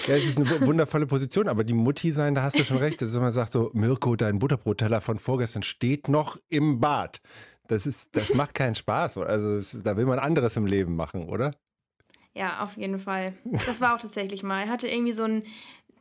Ja, 0.07 0.15
es 0.15 0.25
ist 0.25 0.37
eine 0.37 0.65
wundervolle 0.67 1.07
Position, 1.07 1.47
aber 1.47 1.63
die 1.63 1.73
Mutti 1.73 2.11
sein, 2.11 2.35
da 2.35 2.43
hast 2.43 2.59
du 2.59 2.63
schon 2.63 2.77
recht. 2.77 3.01
Das 3.01 3.09
ist, 3.09 3.15
wenn 3.15 3.21
man 3.21 3.31
sagt 3.31 3.53
so, 3.53 3.69
Mirko, 3.73 4.15
dein 4.15 4.39
Butterbrotteller 4.39 5.01
von 5.01 5.17
vorgestern 5.17 5.63
steht 5.63 6.07
noch 6.07 6.37
im 6.49 6.79
Bad. 6.79 7.21
Das 7.67 7.85
ist, 7.85 8.15
das 8.15 8.33
macht 8.33 8.53
keinen 8.53 8.75
Spaß. 8.75 9.17
Also 9.17 9.79
da 9.79 9.97
will 9.97 10.05
man 10.05 10.19
anderes 10.19 10.57
im 10.57 10.65
Leben 10.65 10.95
machen, 10.95 11.29
oder? 11.29 11.53
Ja, 12.35 12.63
auf 12.63 12.77
jeden 12.77 12.97
Fall. 12.97 13.33
Das 13.65 13.79
war 13.79 13.95
auch 13.95 13.99
tatsächlich 13.99 14.41
mal. 14.41 14.63
Er 14.63 14.69
hatte 14.69 14.87
irgendwie 14.87 15.13
so 15.13 15.23
einen 15.23 15.43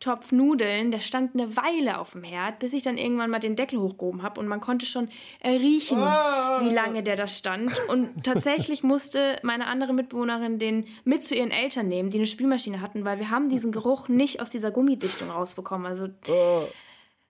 Topf 0.03 0.33
Nudeln, 0.33 0.91
der 0.91 0.99
stand 0.99 1.35
eine 1.35 1.57
Weile 1.57 1.99
auf 1.99 2.13
dem 2.13 2.25
Herd, 2.25 2.59
bis 2.59 2.73
ich 2.73 2.83
dann 2.83 2.99
irgendwann 2.99 3.31
mal 3.31 3.39
den 3.39 3.55
Deckel 3.55 3.79
hochgehoben 3.79 4.25
habe 4.25 4.41
und 4.41 4.49
man 4.49 4.61
konnte 4.61 4.85
schon 4.85 5.09
riechen, 5.45 5.99
wie 5.99 6.75
lange 6.75 7.05
der 7.05 7.15
da 7.15 7.29
stand. 7.29 7.73
Und 7.89 8.25
tatsächlich 8.25 8.83
musste 8.83 9.39
meine 9.45 9.69
andere 9.69 9.93
Mitbewohnerin 9.93 10.59
den 10.59 10.87
mit 11.05 11.23
zu 11.23 11.37
ihren 11.37 11.53
Eltern 11.53 11.87
nehmen, 11.87 12.11
die 12.11 12.19
eine 12.19 12.27
Spülmaschine 12.27 12.81
hatten, 12.81 13.05
weil 13.05 13.21
wir 13.21 13.31
haben 13.31 13.49
diesen 13.49 13.71
Geruch 13.71 14.09
nicht 14.09 14.41
aus 14.41 14.51
dieser 14.51 14.73
Gummidichtung 14.73 15.31
rausbekommen. 15.31 15.87
Also 15.87 16.09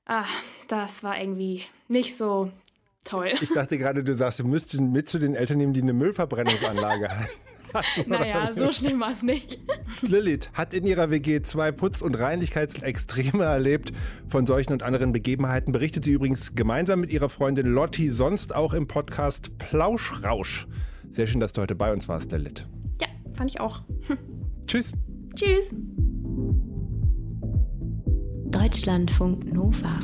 ah, 0.07 0.25
das 0.69 1.03
war 1.03 1.21
irgendwie 1.21 1.65
nicht 1.89 2.17
so 2.17 2.51
toll. 3.05 3.33
Ich 3.39 3.53
dachte 3.53 3.77
gerade, 3.77 4.03
du 4.03 4.15
sagst, 4.15 4.39
du 4.39 4.45
müsstest 4.45 4.81
mit 4.81 5.11
zu 5.11 5.19
den 5.19 5.35
Eltern 5.35 5.59
nehmen, 5.59 5.75
die 5.75 5.83
eine 5.83 5.93
Müllverbrennungsanlage 5.93 7.09
haben. 7.19 7.29
Naja, 8.07 8.53
so 8.53 8.73
schlimm 8.73 9.01
war 9.01 9.13
es 9.13 9.23
nicht. 9.23 9.61
Lilith 10.03 10.51
hat 10.53 10.75
in 10.75 10.87
ihrer 10.87 11.11
WG 11.11 11.43
zwei 11.43 11.73
Putz- 11.73 12.03
und 12.03 12.19
Reinlichkeitsextreme 12.19 13.45
erlebt. 13.45 13.93
Von 14.29 14.47
solchen 14.47 14.73
und 14.73 14.83
anderen 14.83 15.13
Begebenheiten 15.13 15.73
berichtet 15.73 16.05
sie 16.05 16.13
übrigens 16.13 16.55
gemeinsam 16.55 17.01
mit 17.01 17.13
ihrer 17.13 17.29
Freundin 17.29 17.67
Lotti, 17.67 18.11
sonst 18.11 18.55
auch 18.55 18.73
im 18.75 18.87
Podcast 18.87 19.57
Plauschrausch. 19.59 20.67
Sehr 21.11 21.27
schön, 21.27 21.41
dass 21.41 21.53
du 21.53 21.63
heute 21.63 21.75
bei 21.75 21.93
uns 21.93 22.09
warst, 22.09 22.33
Lilith. 22.33 22.67
Ja, 23.01 23.09
fand 23.35 23.51
ich 23.51 23.61
auch. 23.61 23.83
Tschüss. 24.67 24.93
Tschüss. 25.35 25.75
Deutschlandfunk 28.51 29.53
Nova. 29.53 29.99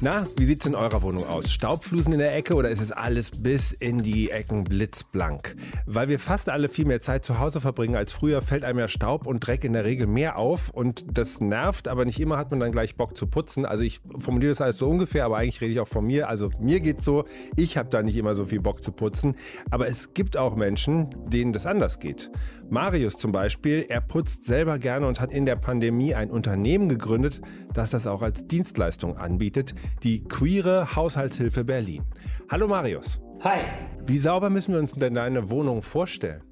Na, 0.00 0.28
wie 0.36 0.44
sieht's 0.44 0.64
in 0.64 0.76
eurer 0.76 1.02
Wohnung 1.02 1.26
aus? 1.26 1.50
Staubflusen 1.50 2.12
in 2.12 2.20
der 2.20 2.32
Ecke 2.36 2.54
oder 2.54 2.70
ist 2.70 2.80
es 2.80 2.92
alles 2.92 3.32
bis 3.32 3.72
in 3.72 4.00
die 4.00 4.30
Ecken 4.30 4.62
blitzblank? 4.62 5.56
Weil 5.86 6.08
wir 6.08 6.20
fast 6.20 6.48
alle 6.50 6.68
viel 6.68 6.84
mehr 6.84 7.00
Zeit 7.00 7.24
zu 7.24 7.40
Hause 7.40 7.60
verbringen 7.60 7.96
als 7.96 8.12
früher, 8.12 8.40
fällt 8.40 8.62
einem 8.62 8.78
ja 8.78 8.86
Staub 8.86 9.26
und 9.26 9.44
Dreck 9.44 9.64
in 9.64 9.72
der 9.72 9.84
Regel 9.84 10.06
mehr 10.06 10.38
auf 10.38 10.70
und 10.70 11.04
das 11.10 11.40
nervt, 11.40 11.88
aber 11.88 12.04
nicht 12.04 12.20
immer 12.20 12.36
hat 12.36 12.52
man 12.52 12.60
dann 12.60 12.70
gleich 12.70 12.94
Bock 12.94 13.16
zu 13.16 13.26
putzen. 13.26 13.66
Also 13.66 13.82
ich 13.82 14.00
formuliere 14.20 14.52
das 14.52 14.60
alles 14.60 14.76
so 14.76 14.88
ungefähr, 14.88 15.24
aber 15.24 15.38
eigentlich 15.38 15.60
rede 15.60 15.72
ich 15.72 15.80
auch 15.80 15.88
von 15.88 16.06
mir. 16.06 16.28
Also 16.28 16.50
mir 16.60 16.78
geht's 16.78 17.04
so, 17.04 17.24
ich 17.56 17.76
habe 17.76 17.88
da 17.88 18.00
nicht 18.00 18.16
immer 18.16 18.36
so 18.36 18.46
viel 18.46 18.60
Bock 18.60 18.84
zu 18.84 18.92
putzen, 18.92 19.34
aber 19.68 19.88
es 19.88 20.14
gibt 20.14 20.36
auch 20.36 20.54
Menschen, 20.54 21.10
denen 21.28 21.52
das 21.52 21.66
anders 21.66 21.98
geht. 21.98 22.30
Marius 22.70 23.18
zum 23.18 23.32
Beispiel, 23.32 23.84
er 23.88 24.02
putzt 24.02 24.44
selber 24.44 24.78
gerne 24.78 25.08
und 25.08 25.20
hat 25.20 25.32
in 25.32 25.44
der 25.44 25.56
Pandemie 25.56 26.14
ein 26.14 26.30
Unternehmen 26.30 26.88
gegründet, 26.88 27.40
das 27.74 27.90
das 27.90 28.06
auch 28.06 28.22
als 28.22 28.46
Dienstleistung 28.46 29.16
anbietet, 29.16 29.74
die 30.02 30.24
Queere 30.24 30.94
Haushaltshilfe 30.96 31.64
Berlin. 31.64 32.04
Hallo 32.50 32.68
Marius. 32.68 33.20
Hi. 33.44 33.60
Wie 34.06 34.18
sauber 34.18 34.50
müssen 34.50 34.72
wir 34.72 34.80
uns 34.80 34.92
denn 34.92 35.14
deine 35.14 35.50
Wohnung 35.50 35.82
vorstellen? 35.82 36.42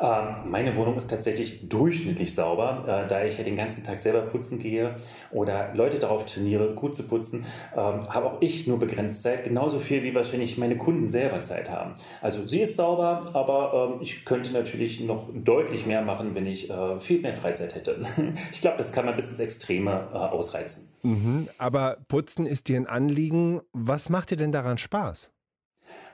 Ähm, 0.00 0.50
meine 0.50 0.76
Wohnung 0.76 0.96
ist 0.96 1.08
tatsächlich 1.08 1.68
durchschnittlich 1.68 2.34
sauber, 2.34 2.84
äh, 2.86 3.08
da 3.08 3.24
ich 3.24 3.38
ja 3.38 3.44
den 3.44 3.56
ganzen 3.56 3.84
Tag 3.84 3.98
selber 3.98 4.22
putzen 4.22 4.58
gehe 4.58 4.96
oder 5.30 5.74
Leute 5.74 5.98
darauf 5.98 6.26
trainiere, 6.26 6.74
gut 6.74 6.94
zu 6.94 7.06
putzen, 7.06 7.46
ähm, 7.74 8.08
habe 8.08 8.26
auch 8.26 8.40
ich 8.40 8.66
nur 8.66 8.78
begrenzt 8.78 9.22
Zeit, 9.22 9.44
genauso 9.44 9.78
viel 9.78 10.02
wie 10.02 10.14
wahrscheinlich 10.14 10.58
meine 10.58 10.76
Kunden 10.76 11.08
selber 11.08 11.42
Zeit 11.42 11.70
haben. 11.70 11.94
Also 12.20 12.46
sie 12.46 12.60
ist 12.60 12.76
sauber, 12.76 13.30
aber 13.32 13.92
ähm, 13.94 14.02
ich 14.02 14.24
könnte 14.24 14.52
natürlich 14.52 15.00
noch 15.00 15.28
deutlich 15.34 15.86
mehr 15.86 16.02
machen, 16.02 16.34
wenn 16.34 16.46
ich 16.46 16.70
äh, 16.70 17.00
viel 17.00 17.20
mehr 17.20 17.34
Freizeit 17.34 17.74
hätte. 17.74 18.00
ich 18.52 18.60
glaube, 18.60 18.78
das 18.78 18.92
kann 18.92 19.06
man 19.06 19.16
bis 19.16 19.28
ins 19.28 19.40
Extreme 19.40 20.08
äh, 20.12 20.16
ausreizen. 20.16 20.88
Mhm, 21.02 21.48
aber 21.58 21.98
putzen 22.08 22.46
ist 22.46 22.68
dir 22.68 22.76
ein 22.76 22.86
Anliegen. 22.86 23.60
Was 23.72 24.08
macht 24.08 24.30
dir 24.30 24.36
denn 24.36 24.52
daran 24.52 24.78
Spaß? 24.78 25.32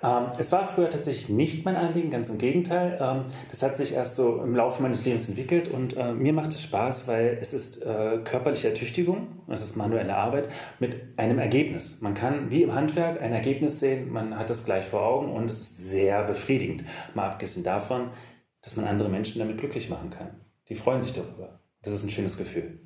Ähm, 0.02 0.26
es 0.38 0.50
war 0.52 0.66
früher 0.66 0.90
tatsächlich 0.90 1.28
nicht 1.28 1.64
mein 1.64 1.76
Anliegen, 1.76 2.10
ganz 2.10 2.28
im 2.28 2.38
Gegenteil. 2.38 2.98
Ähm, 3.00 3.24
das 3.50 3.62
hat 3.62 3.76
sich 3.76 3.94
erst 3.94 4.16
so 4.16 4.42
im 4.42 4.54
Laufe 4.54 4.82
meines 4.82 5.04
Lebens 5.04 5.28
entwickelt 5.28 5.68
und 5.68 5.96
äh, 5.96 6.12
mir 6.12 6.32
macht 6.32 6.50
es 6.50 6.62
Spaß, 6.62 7.06
weil 7.08 7.38
es 7.40 7.52
ist 7.52 7.82
äh, 7.82 8.18
körperliche 8.24 8.68
Ertüchtigung, 8.68 9.42
es 9.48 9.62
ist 9.62 9.76
manuelle 9.76 10.16
Arbeit 10.16 10.48
mit 10.80 11.18
einem 11.18 11.38
Ergebnis. 11.38 12.00
Man 12.00 12.14
kann 12.14 12.50
wie 12.50 12.62
im 12.62 12.74
Handwerk 12.74 13.20
ein 13.22 13.32
Ergebnis 13.32 13.80
sehen, 13.80 14.12
man 14.12 14.38
hat 14.38 14.50
das 14.50 14.64
gleich 14.64 14.86
vor 14.86 15.02
Augen 15.02 15.32
und 15.32 15.48
es 15.48 15.60
ist 15.60 15.90
sehr 15.90 16.24
befriedigend. 16.24 16.84
Mal 17.14 17.28
abgesehen 17.28 17.64
davon, 17.64 18.10
dass 18.62 18.76
man 18.76 18.86
andere 18.86 19.08
Menschen 19.08 19.38
damit 19.38 19.58
glücklich 19.58 19.88
machen 19.90 20.10
kann. 20.10 20.40
Die 20.68 20.74
freuen 20.74 21.02
sich 21.02 21.12
darüber. 21.12 21.60
Das 21.82 21.92
ist 21.92 22.04
ein 22.04 22.10
schönes 22.10 22.36
Gefühl. 22.36 22.81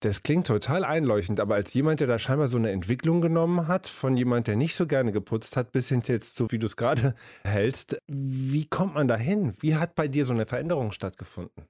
Das 0.00 0.22
klingt 0.22 0.46
total 0.46 0.84
einleuchtend, 0.84 1.40
aber 1.40 1.56
als 1.56 1.74
jemand, 1.74 1.98
der 1.98 2.06
da 2.06 2.20
scheinbar 2.20 2.46
so 2.46 2.56
eine 2.56 2.70
Entwicklung 2.70 3.20
genommen 3.20 3.66
hat, 3.66 3.88
von 3.88 4.16
jemand, 4.16 4.46
der 4.46 4.54
nicht 4.54 4.76
so 4.76 4.86
gerne 4.86 5.10
geputzt 5.10 5.56
hat, 5.56 5.72
bis 5.72 5.88
hin 5.88 6.02
jetzt 6.06 6.36
so, 6.36 6.48
wie 6.52 6.60
du 6.60 6.66
es 6.66 6.76
gerade 6.76 7.16
hältst, 7.42 7.98
wie 8.06 8.66
kommt 8.66 8.94
man 8.94 9.08
da 9.08 9.16
hin? 9.16 9.54
Wie 9.58 9.74
hat 9.74 9.96
bei 9.96 10.06
dir 10.06 10.24
so 10.24 10.32
eine 10.32 10.46
Veränderung 10.46 10.92
stattgefunden? 10.92 11.66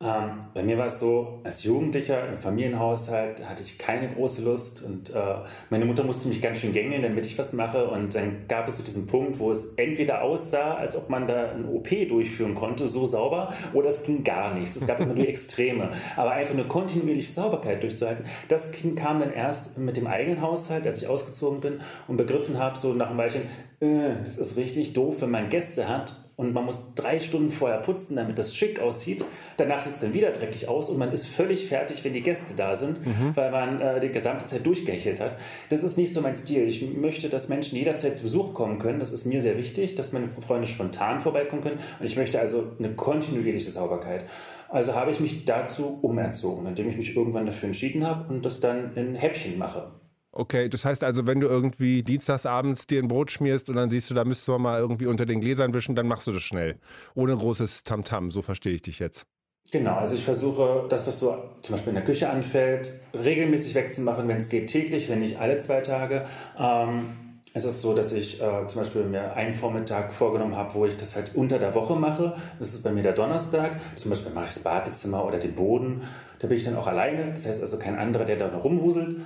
Ähm, 0.00 0.46
bei 0.52 0.62
mir 0.62 0.76
war 0.76 0.86
es 0.86 0.98
so, 0.98 1.40
als 1.44 1.62
Jugendlicher 1.64 2.28
im 2.28 2.38
Familienhaushalt 2.38 3.48
hatte 3.48 3.62
ich 3.62 3.78
keine 3.78 4.08
große 4.08 4.42
Lust 4.42 4.82
und 4.82 5.14
äh, 5.14 5.36
meine 5.70 5.84
Mutter 5.84 6.04
musste 6.04 6.28
mich 6.28 6.42
ganz 6.42 6.58
schön 6.58 6.72
gängeln, 6.72 7.02
damit 7.02 7.26
ich 7.26 7.38
was 7.38 7.52
mache. 7.52 7.86
Und 7.86 8.14
dann 8.14 8.46
gab 8.48 8.68
es 8.68 8.78
so 8.78 8.84
diesen 8.84 9.06
Punkt, 9.06 9.38
wo 9.38 9.50
es 9.50 9.74
entweder 9.76 10.22
aussah, 10.22 10.74
als 10.74 10.96
ob 10.96 11.10
man 11.10 11.26
da 11.26 11.50
ein 11.50 11.64
OP 11.66 11.88
durchführen 12.08 12.54
konnte, 12.54 12.88
so 12.88 13.06
sauber, 13.06 13.52
oder 13.72 13.88
es 13.88 14.02
ging 14.02 14.24
gar 14.24 14.54
nichts. 14.54 14.76
Es 14.76 14.86
gab 14.86 15.00
immer 15.00 15.14
nur 15.14 15.28
Extreme. 15.34 15.90
Aber 16.16 16.32
einfach 16.32 16.54
eine 16.54 16.64
kontinuierliche 16.64 17.32
Sauberkeit 17.32 17.82
durchzuhalten, 17.82 18.24
das 18.48 18.70
kam 18.96 19.20
dann 19.20 19.32
erst 19.32 19.78
mit 19.78 19.96
dem 19.96 20.06
eigenen 20.06 20.40
Haushalt, 20.40 20.86
als 20.86 20.98
ich 20.98 21.08
ausgezogen 21.08 21.60
bin 21.60 21.80
und 22.08 22.16
begriffen 22.16 22.58
habe, 22.58 22.76
so 22.76 22.92
nach 22.92 23.08
einem 23.08 23.18
Weilchen, 23.18 23.42
äh, 23.80 24.14
das 24.22 24.38
ist 24.38 24.56
richtig 24.56 24.92
doof, 24.92 25.16
wenn 25.20 25.30
man 25.30 25.48
Gäste 25.48 25.88
hat 25.88 26.23
und 26.36 26.52
man 26.52 26.64
muss 26.64 26.94
drei 26.94 27.20
Stunden 27.20 27.50
vorher 27.52 27.78
putzen, 27.78 28.16
damit 28.16 28.38
das 28.38 28.54
schick 28.54 28.80
aussieht. 28.80 29.24
Danach 29.56 29.82
sieht 29.82 29.94
es 29.94 30.00
dann 30.00 30.14
wieder 30.14 30.32
dreckig 30.32 30.68
aus 30.68 30.90
und 30.90 30.98
man 30.98 31.12
ist 31.12 31.26
völlig 31.26 31.68
fertig, 31.68 32.04
wenn 32.04 32.12
die 32.12 32.22
Gäste 32.22 32.54
da 32.56 32.74
sind, 32.74 33.04
mhm. 33.06 33.32
weil 33.34 33.50
man 33.52 33.80
äh, 33.80 34.00
die 34.00 34.08
gesamte 34.08 34.44
Zeit 34.44 34.66
durchgehechelt 34.66 35.20
hat. 35.20 35.36
Das 35.70 35.84
ist 35.84 35.96
nicht 35.96 36.12
so 36.12 36.20
mein 36.20 36.34
Stil. 36.34 36.66
Ich 36.66 36.82
möchte, 36.96 37.28
dass 37.28 37.48
Menschen 37.48 37.78
jederzeit 37.78 38.16
zu 38.16 38.24
Besuch 38.24 38.52
kommen 38.52 38.78
können. 38.78 38.98
Das 38.98 39.12
ist 39.12 39.26
mir 39.26 39.40
sehr 39.40 39.56
wichtig, 39.56 39.94
dass 39.94 40.12
meine 40.12 40.28
Freunde 40.28 40.66
spontan 40.66 41.20
vorbeikommen 41.20 41.62
können. 41.62 41.78
Und 42.00 42.06
ich 42.06 42.16
möchte 42.16 42.40
also 42.40 42.72
eine 42.78 42.94
kontinuierliche 42.94 43.70
Sauberkeit. 43.70 44.24
Also 44.68 44.94
habe 44.94 45.12
ich 45.12 45.20
mich 45.20 45.44
dazu 45.44 45.98
umerzogen, 46.02 46.66
indem 46.66 46.88
ich 46.88 46.96
mich 46.96 47.16
irgendwann 47.16 47.46
dafür 47.46 47.68
entschieden 47.68 48.04
habe 48.04 48.32
und 48.32 48.44
das 48.44 48.58
dann 48.58 48.96
in 48.96 49.14
Häppchen 49.14 49.56
mache. 49.56 49.92
Okay, 50.36 50.68
das 50.68 50.84
heißt 50.84 51.04
also, 51.04 51.28
wenn 51.28 51.38
du 51.38 51.46
irgendwie 51.46 52.02
dienstagsabends 52.02 52.88
dir 52.88 53.00
ein 53.00 53.06
Brot 53.06 53.30
schmierst 53.30 53.70
und 53.70 53.76
dann 53.76 53.88
siehst 53.88 54.10
du, 54.10 54.14
da 54.14 54.24
müsstest 54.24 54.48
du 54.48 54.58
mal 54.58 54.80
irgendwie 54.80 55.06
unter 55.06 55.26
den 55.26 55.40
Gläsern 55.40 55.72
wischen, 55.72 55.94
dann 55.94 56.08
machst 56.08 56.26
du 56.26 56.32
das 56.32 56.42
schnell. 56.42 56.80
Ohne 57.14 57.36
großes 57.36 57.84
Tamtam, 57.84 58.26
-Tam, 58.26 58.30
so 58.32 58.42
verstehe 58.42 58.74
ich 58.74 58.82
dich 58.82 58.98
jetzt. 58.98 59.26
Genau, 59.70 59.94
also 59.94 60.16
ich 60.16 60.24
versuche 60.24 60.86
das, 60.88 61.06
was 61.06 61.20
so 61.20 61.36
zum 61.62 61.74
Beispiel 61.74 61.90
in 61.90 61.94
der 61.94 62.04
Küche 62.04 62.30
anfällt, 62.30 62.92
regelmäßig 63.14 63.76
wegzumachen, 63.76 64.26
wenn 64.26 64.40
es 64.40 64.48
geht, 64.48 64.66
täglich, 64.66 65.08
wenn 65.08 65.20
nicht 65.20 65.38
alle 65.38 65.58
zwei 65.58 65.80
Tage. 65.82 66.26
Ähm, 66.58 67.10
es 67.56 67.64
ist 67.64 67.82
so, 67.82 67.94
dass 67.94 68.12
ich 68.12 68.42
äh, 68.42 68.66
zum 68.66 68.80
Beispiel 68.80 69.04
mir 69.04 69.34
einen 69.34 69.54
Vormittag 69.54 70.12
vorgenommen 70.12 70.56
habe, 70.56 70.74
wo 70.74 70.84
ich 70.86 70.96
das 70.96 71.14
halt 71.14 71.36
unter 71.36 71.60
der 71.60 71.76
Woche 71.76 71.94
mache. 71.94 72.34
Das 72.58 72.74
ist 72.74 72.82
bei 72.82 72.90
mir 72.90 73.04
der 73.04 73.12
Donnerstag. 73.12 73.78
Zum 73.94 74.10
Beispiel 74.10 74.32
mache 74.32 74.46
ich 74.48 74.54
das 74.54 74.64
Badezimmer 74.64 75.24
oder 75.24 75.38
den 75.38 75.54
Boden. 75.54 76.00
Da 76.40 76.48
bin 76.48 76.56
ich 76.56 76.64
dann 76.64 76.74
auch 76.74 76.88
alleine. 76.88 77.32
Das 77.32 77.46
heißt 77.46 77.62
also 77.62 77.78
kein 77.78 77.96
anderer, 77.96 78.24
der 78.24 78.36
da 78.36 78.48
noch 78.48 78.64
rumwuselt. 78.64 79.18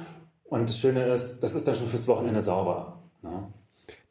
Und 0.49 0.69
das 0.69 0.79
Schöne 0.79 1.05
ist, 1.07 1.41
das 1.41 1.55
ist 1.55 1.69
dann 1.69 1.75
schon 1.75 1.89
fürs 1.89 2.09
Wochenende 2.09 2.41
sauber. 2.41 3.03
Ne? 3.23 3.53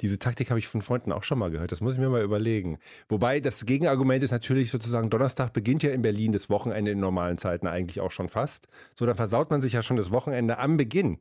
Diese 0.01 0.19
Taktik 0.19 0.49
habe 0.49 0.59
ich 0.59 0.67
von 0.67 0.81
Freunden 0.81 1.11
auch 1.11 1.23
schon 1.23 1.39
mal 1.39 1.49
gehört. 1.49 1.71
Das 1.71 1.81
muss 1.81 1.93
ich 1.93 1.99
mir 1.99 2.09
mal 2.09 2.21
überlegen. 2.21 2.77
Wobei 3.09 3.39
das 3.39 3.65
Gegenargument 3.65 4.23
ist 4.23 4.31
natürlich 4.31 4.69
sozusagen, 4.69 5.09
Donnerstag 5.09 5.53
beginnt 5.53 5.81
ja 5.81 5.91
in 5.91 6.03
Berlin 6.03 6.31
das 6.31 6.49
Wochenende 6.49 6.91
in 6.91 6.99
normalen 6.99 7.37
Zeiten 7.37 7.65
eigentlich 7.67 7.99
auch 7.99 8.11
schon 8.11 8.29
fast. 8.29 8.67
So, 8.93 9.05
dann 9.05 9.15
versaut 9.15 9.49
man 9.49 9.61
sich 9.61 9.73
ja 9.73 9.81
schon 9.81 9.97
das 9.97 10.11
Wochenende 10.11 10.59
am 10.59 10.77
Beginn. 10.77 11.19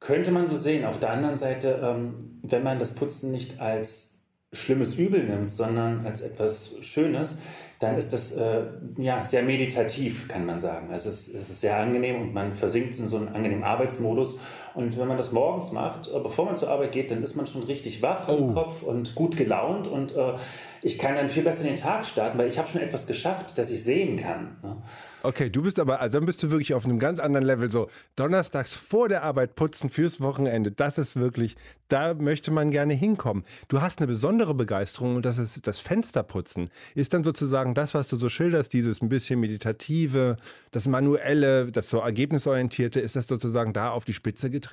Könnte 0.00 0.32
man 0.32 0.46
so 0.46 0.56
sehen. 0.56 0.84
Auf 0.84 0.98
der 0.98 1.10
anderen 1.10 1.36
Seite, 1.36 1.80
ähm, 1.82 2.40
wenn 2.42 2.64
man 2.64 2.78
das 2.78 2.94
Putzen 2.94 3.30
nicht 3.30 3.60
als 3.60 4.20
schlimmes 4.52 4.96
Übel 4.96 5.24
nimmt, 5.24 5.50
sondern 5.50 6.06
als 6.06 6.20
etwas 6.20 6.76
Schönes, 6.80 7.38
dann 7.84 7.98
ist 7.98 8.12
das 8.12 8.32
äh, 8.32 8.62
ja, 8.96 9.22
sehr 9.22 9.42
meditativ, 9.42 10.28
kann 10.28 10.46
man 10.46 10.58
sagen. 10.58 10.90
Also 10.90 11.08
es, 11.08 11.28
es, 11.28 11.50
ist 11.50 11.60
sehr 11.60 11.76
angenehm 11.76 12.20
und 12.20 12.34
man 12.34 12.54
versinkt 12.54 12.98
in 12.98 13.06
so 13.06 13.18
einen 13.18 13.28
angenehmen 13.28 13.64
Arbeitsmodus. 13.64 14.38
Und 14.74 14.98
wenn 14.98 15.06
man 15.06 15.16
das 15.16 15.30
morgens 15.30 15.72
macht, 15.72 16.08
äh, 16.08 16.18
bevor 16.20 16.46
man 16.46 16.56
zur 16.56 16.68
Arbeit 16.68 16.92
geht, 16.92 17.10
dann 17.10 17.22
ist 17.22 17.36
man 17.36 17.46
schon 17.46 17.62
richtig 17.62 18.02
wach 18.02 18.28
oh. 18.28 18.36
im 18.36 18.54
Kopf 18.54 18.82
und 18.82 19.14
gut 19.14 19.36
gelaunt 19.36 19.86
und 19.86 20.16
äh, 20.16 20.34
ich 20.82 20.98
kann 20.98 21.14
dann 21.14 21.30
viel 21.30 21.42
besser 21.42 21.64
den 21.64 21.76
Tag 21.76 22.04
starten, 22.04 22.36
weil 22.36 22.46
ich 22.46 22.58
habe 22.58 22.68
schon 22.68 22.82
etwas 22.82 23.06
geschafft, 23.06 23.56
das 23.56 23.70
ich 23.70 23.82
sehen 23.82 24.16
kann. 24.16 24.56
Ne? 24.62 24.76
Okay, 25.22 25.48
du 25.48 25.62
bist 25.62 25.80
aber, 25.80 26.02
also 26.02 26.18
dann 26.18 26.26
bist 26.26 26.42
du 26.42 26.50
wirklich 26.50 26.74
auf 26.74 26.84
einem 26.84 26.98
ganz 26.98 27.18
anderen 27.18 27.46
Level. 27.46 27.70
So 27.70 27.88
donnerstags 28.16 28.74
vor 28.74 29.08
der 29.08 29.22
Arbeit 29.22 29.56
putzen 29.56 29.88
fürs 29.88 30.20
Wochenende, 30.20 30.70
das 30.70 30.98
ist 30.98 31.16
wirklich, 31.16 31.56
da 31.88 32.12
möchte 32.12 32.50
man 32.50 32.70
gerne 32.70 32.92
hinkommen. 32.92 33.44
Du 33.68 33.80
hast 33.80 34.00
eine 34.00 34.08
besondere 34.08 34.52
Begeisterung 34.52 35.16
und 35.16 35.24
das 35.24 35.38
ist 35.38 35.66
das 35.66 35.80
Fensterputzen. 35.80 36.68
Ist 36.94 37.14
dann 37.14 37.24
sozusagen 37.24 37.72
das, 37.72 37.94
was 37.94 38.06
du 38.08 38.16
so 38.16 38.28
schilderst, 38.28 38.74
dieses 38.74 39.00
ein 39.00 39.08
bisschen 39.08 39.40
meditative, 39.40 40.36
das 40.70 40.86
manuelle, 40.86 41.72
das 41.72 41.88
so 41.88 42.00
ergebnisorientierte, 42.00 43.00
ist 43.00 43.16
das 43.16 43.26
sozusagen 43.26 43.72
da 43.72 43.90
auf 43.90 44.04
die 44.04 44.12
Spitze 44.12 44.50
getrieben? 44.50 44.63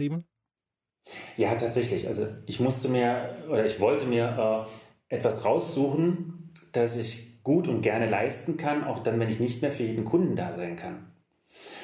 Ja, 1.38 1.56
tatsächlich. 1.56 2.08
Also 2.08 2.28
ich 2.46 2.60
musste 2.60 2.90
mir 2.90 3.36
oder 3.50 3.66
ich 3.66 3.80
wollte 3.80 4.06
mir 4.06 4.68
äh, 5.10 5.16
etwas 5.16 5.46
raussuchen, 5.46 6.52
das 6.72 6.98
ich 6.98 7.44
gut 7.44 7.68
und 7.68 7.82
gerne 7.82 8.10
leisten 8.10 8.58
kann, 8.58 8.84
auch 8.84 9.00
dann, 9.00 9.20
wenn 9.20 9.30
ich 9.30 9.40
nicht 9.40 9.62
mehr 9.62 9.72
für 9.72 9.84
jeden 9.84 10.06
Kunden 10.06 10.36
da 10.36 10.54
sein 10.54 10.76
kann. 10.76 11.08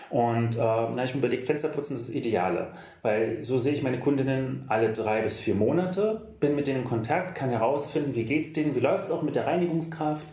Und 0.09 0.55
äh, 0.55 0.59
na, 0.59 1.03
ich 1.03 1.13
mir 1.13 1.19
überlegt, 1.19 1.45
Fensterputzen 1.45 1.97
ist 1.97 2.07
das 2.07 2.15
Ideale, 2.15 2.71
weil 3.01 3.43
so 3.43 3.57
sehe 3.57 3.73
ich 3.73 3.83
meine 3.83 3.99
Kundinnen 3.99 4.63
alle 4.69 4.93
drei 4.93 5.21
bis 5.21 5.37
vier 5.39 5.55
Monate, 5.55 6.35
bin 6.39 6.55
mit 6.55 6.67
denen 6.67 6.83
in 6.83 6.87
Kontakt, 6.87 7.35
kann 7.35 7.49
herausfinden, 7.49 8.15
wie 8.15 8.23
geht 8.23 8.45
es 8.45 8.53
denen, 8.53 8.75
wie 8.75 8.79
läuft 8.79 9.05
es 9.05 9.11
auch 9.11 9.23
mit 9.23 9.35
der 9.35 9.47
Reinigungskraft 9.47 10.25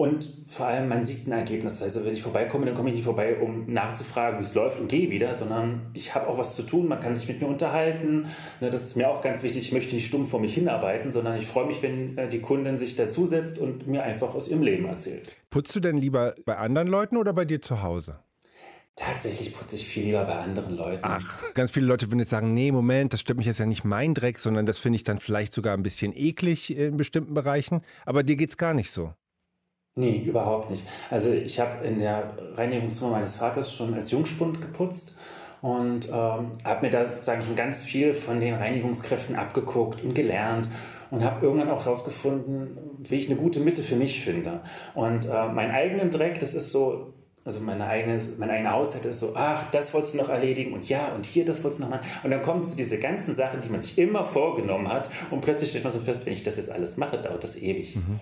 und 0.00 0.24
vor 0.48 0.64
allem, 0.64 0.88
man 0.88 1.04
sieht 1.04 1.26
ein 1.26 1.32
Ergebnis. 1.32 1.82
Also 1.82 2.06
wenn 2.06 2.14
ich 2.14 2.22
vorbeikomme, 2.22 2.64
dann 2.64 2.74
komme 2.74 2.88
ich 2.88 2.94
nicht 2.94 3.04
vorbei, 3.04 3.36
um 3.36 3.70
nachzufragen, 3.70 4.38
wie 4.38 4.44
es 4.44 4.54
läuft 4.54 4.80
und 4.80 4.88
gehe 4.88 5.10
wieder, 5.10 5.34
sondern 5.34 5.90
ich 5.92 6.14
habe 6.14 6.26
auch 6.26 6.38
was 6.38 6.56
zu 6.56 6.62
tun, 6.62 6.88
man 6.88 7.00
kann 7.00 7.14
sich 7.14 7.28
mit 7.28 7.42
mir 7.42 7.46
unterhalten. 7.46 8.24
Ne, 8.62 8.70
das 8.70 8.82
ist 8.82 8.96
mir 8.96 9.10
auch 9.10 9.20
ganz 9.20 9.42
wichtig, 9.42 9.60
ich 9.60 9.72
möchte 9.72 9.94
nicht 9.94 10.06
stumm 10.06 10.26
vor 10.26 10.40
mich 10.40 10.54
hinarbeiten, 10.54 11.12
sondern 11.12 11.36
ich 11.36 11.46
freue 11.46 11.66
mich, 11.66 11.82
wenn 11.82 12.16
äh, 12.16 12.30
die 12.30 12.40
Kundin 12.40 12.78
sich 12.78 12.96
dazusetzt 12.96 13.58
und 13.58 13.88
mir 13.88 14.02
einfach 14.02 14.34
aus 14.34 14.48
ihrem 14.48 14.62
Leben 14.62 14.86
erzählt. 14.86 15.36
Putzt 15.50 15.76
du 15.76 15.80
denn 15.80 15.98
lieber 15.98 16.34
bei 16.46 16.56
anderen 16.56 16.88
Leuten 16.88 17.18
oder 17.18 17.34
bei 17.34 17.44
dir 17.44 17.60
zu 17.60 17.82
Hause? 17.82 18.20
Tatsächlich 18.96 19.54
putze 19.54 19.76
ich 19.76 19.86
viel 19.86 20.04
lieber 20.04 20.24
bei 20.24 20.36
anderen 20.36 20.76
Leuten. 20.76 21.02
Ach, 21.02 21.52
ganz 21.52 21.72
viele 21.72 21.84
Leute 21.84 22.06
würden 22.06 22.20
jetzt 22.20 22.30
sagen, 22.30 22.54
nee, 22.54 22.72
Moment, 22.72 23.12
das 23.12 23.20
stört 23.20 23.36
mich 23.36 23.46
jetzt 23.46 23.60
ja 23.60 23.66
nicht 23.66 23.84
mein 23.84 24.14
Dreck, 24.14 24.38
sondern 24.38 24.64
das 24.64 24.78
finde 24.78 24.96
ich 24.96 25.04
dann 25.04 25.18
vielleicht 25.18 25.52
sogar 25.52 25.74
ein 25.76 25.82
bisschen 25.82 26.16
eklig 26.16 26.74
in 26.74 26.96
bestimmten 26.96 27.34
Bereichen. 27.34 27.82
Aber 28.06 28.22
dir 28.22 28.36
geht 28.36 28.48
es 28.48 28.56
gar 28.56 28.72
nicht 28.72 28.90
so. 28.90 29.12
Nee, 30.00 30.22
überhaupt 30.24 30.70
nicht. 30.70 30.86
Also 31.10 31.30
ich 31.30 31.60
habe 31.60 31.86
in 31.86 31.98
der 31.98 32.32
Reinigungszimmer 32.56 33.10
meines 33.10 33.36
Vaters 33.36 33.74
schon 33.74 33.92
als 33.92 34.10
Jungspund 34.10 34.62
geputzt 34.62 35.14
und 35.60 36.08
ähm, 36.08 36.52
habe 36.64 36.80
mir 36.80 36.90
da 36.90 37.06
sozusagen 37.06 37.42
schon 37.42 37.54
ganz 37.54 37.84
viel 37.84 38.14
von 38.14 38.40
den 38.40 38.54
Reinigungskräften 38.54 39.36
abgeguckt 39.36 40.02
und 40.02 40.14
gelernt 40.14 40.68
und 41.10 41.22
habe 41.22 41.44
irgendwann 41.44 41.68
auch 41.68 41.84
herausgefunden, 41.84 42.78
wie 42.98 43.16
ich 43.16 43.28
eine 43.28 43.38
gute 43.38 43.60
Mitte 43.60 43.82
für 43.82 43.96
mich 43.96 44.24
finde. 44.24 44.60
Und 44.94 45.26
äh, 45.26 45.48
meinen 45.48 45.70
eigenen 45.70 46.10
Dreck, 46.10 46.40
das 46.40 46.54
ist 46.54 46.72
so, 46.72 47.12
also 47.44 47.60
meine 47.60 47.86
eigene, 47.86 48.18
meine 48.38 48.52
eigene 48.52 48.70
Haushalt 48.70 49.04
ist 49.04 49.20
so, 49.20 49.32
ach, 49.34 49.70
das 49.70 49.92
wolltest 49.92 50.14
du 50.14 50.18
noch 50.18 50.30
erledigen 50.30 50.72
und 50.72 50.88
ja, 50.88 51.12
und 51.14 51.26
hier, 51.26 51.44
das 51.44 51.62
wolltest 51.62 51.80
du 51.80 51.84
noch 51.84 51.90
machen. 51.90 52.06
Und 52.22 52.30
dann 52.30 52.40
kommen 52.40 52.64
so 52.64 52.74
diese 52.74 52.98
ganzen 52.98 53.34
Sachen, 53.34 53.60
die 53.60 53.68
man 53.68 53.80
sich 53.80 53.98
immer 53.98 54.24
vorgenommen 54.24 54.88
hat 54.88 55.10
und 55.30 55.42
plötzlich 55.42 55.68
stellt 55.68 55.84
man 55.84 55.92
so 55.92 55.98
fest, 55.98 56.24
wenn 56.24 56.32
ich 56.32 56.42
das 56.42 56.56
jetzt 56.56 56.70
alles 56.70 56.96
mache, 56.96 57.18
dauert 57.18 57.44
das 57.44 57.60
ewig. 57.60 57.96
Mhm. 57.96 58.18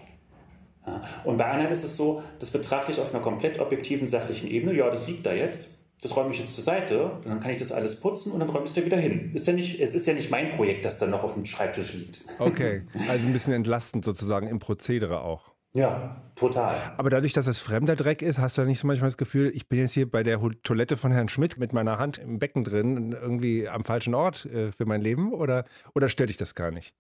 Und 1.25 1.39
bei 1.39 1.47
anderen 1.47 1.73
ist 1.73 1.85
es 1.85 1.97
so, 1.97 2.23
das 2.39 2.51
betrachte 2.51 2.93
ich 2.93 3.01
auf 3.01 3.15
einer 3.15 3.23
komplett 3.23 3.61
objektiven, 3.61 4.09
sachlichen 4.09 4.49
Ebene. 4.49 4.75
Ja, 4.75 4.91
das 4.91 5.07
liegt 5.07 5.27
da 5.27 5.33
jetzt. 5.33 5.79
Das 6.01 6.17
räume 6.17 6.31
ich 6.31 6.39
jetzt 6.39 6.55
zur 6.55 6.63
Seite, 6.63 7.11
dann 7.25 7.41
kann 7.41 7.51
ich 7.51 7.57
das 7.57 7.73
alles 7.73 7.99
putzen 7.99 8.31
und 8.31 8.39
dann 8.39 8.49
räume 8.49 8.67
ich 8.67 8.71
es 8.71 8.75
da 8.75 8.85
wieder 8.85 8.99
hin. 8.99 9.33
Ist 9.35 9.49
ja 9.49 9.53
nicht, 9.53 9.81
es 9.81 9.97
ist 9.97 10.07
ja 10.07 10.15
nicht 10.15 10.31
mein 10.31 10.51
Projekt, 10.51 10.85
das 10.85 10.99
dann 10.99 11.11
noch 11.11 11.25
auf 11.25 11.35
dem 11.35 11.45
Schreibtisch 11.45 11.93
liegt. 11.93 12.21
Okay, 12.39 12.83
also 13.09 13.27
ein 13.27 13.33
bisschen 13.33 13.53
entlastend 13.53 14.05
sozusagen 14.05 14.47
im 14.47 14.61
Prozedere 14.61 15.23
auch. 15.23 15.51
Ja, 15.75 16.23
total. 16.35 16.77
Aber 16.97 17.11
dadurch, 17.11 17.33
dass 17.33 17.47
es 17.47 17.59
fremder 17.59 17.95
Dreck 17.95 18.23
ist, 18.23 18.39
hast 18.39 18.57
du 18.57 18.63
ja 18.63 18.67
nicht 18.67 18.81
so 18.81 18.87
manchmal 18.87 19.09
das 19.09 19.19
Gefühl, 19.19 19.51
ich 19.55 19.69
bin 19.69 19.81
jetzt 19.81 19.93
hier 19.93 20.11
bei 20.11 20.23
der 20.23 20.41
Toilette 20.63 20.97
von 20.97 21.11
Herrn 21.11 21.29
Schmidt 21.29 21.59
mit 21.59 21.73
meiner 21.73 21.99
Hand 21.99 22.19
im 22.19 22.39
Becken 22.39 22.65
drin, 22.65 23.13
irgendwie 23.13 23.69
am 23.69 23.85
falschen 23.85 24.15
Ort 24.15 24.47
äh, 24.47 24.73
für 24.73 24.87
mein 24.87 25.03
Leben? 25.03 25.33
Oder, 25.33 25.65
oder 25.95 26.09
stört 26.09 26.31
dich 26.31 26.37
das 26.37 26.55
gar 26.55 26.71
nicht? 26.71 26.95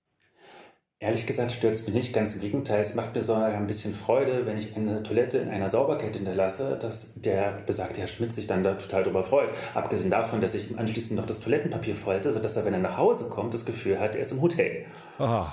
Ehrlich 1.00 1.28
gesagt 1.28 1.52
stört 1.52 1.74
es 1.74 1.86
mich 1.86 1.94
nicht, 1.94 2.12
ganz 2.12 2.34
im 2.34 2.40
Gegenteil. 2.40 2.80
Es 2.80 2.96
macht 2.96 3.14
mir 3.14 3.22
sogar 3.22 3.52
ein 3.52 3.68
bisschen 3.68 3.94
Freude, 3.94 4.46
wenn 4.46 4.58
ich 4.58 4.74
eine 4.74 5.00
Toilette 5.04 5.38
in 5.38 5.48
einer 5.48 5.68
Sauberkeit 5.68 6.16
hinterlasse, 6.16 6.76
dass 6.76 7.14
der 7.14 7.52
besagte 7.64 8.00
Herr 8.00 8.08
Schmidt 8.08 8.32
sich 8.32 8.48
dann 8.48 8.64
da 8.64 8.74
total 8.74 9.04
drüber 9.04 9.22
freut. 9.22 9.50
Abgesehen 9.74 10.10
davon, 10.10 10.40
dass 10.40 10.56
ich 10.56 10.72
ihm 10.72 10.76
anschließend 10.76 11.16
noch 11.16 11.26
das 11.26 11.38
Toilettenpapier 11.38 11.94
falte, 11.94 12.32
sodass 12.32 12.56
er, 12.56 12.64
wenn 12.64 12.74
er 12.74 12.80
nach 12.80 12.96
Hause 12.96 13.28
kommt, 13.28 13.54
das 13.54 13.64
Gefühl 13.64 14.00
hat, 14.00 14.16
er 14.16 14.22
ist 14.22 14.32
im 14.32 14.42
Hotel. 14.42 14.86
Oh. 15.20 15.46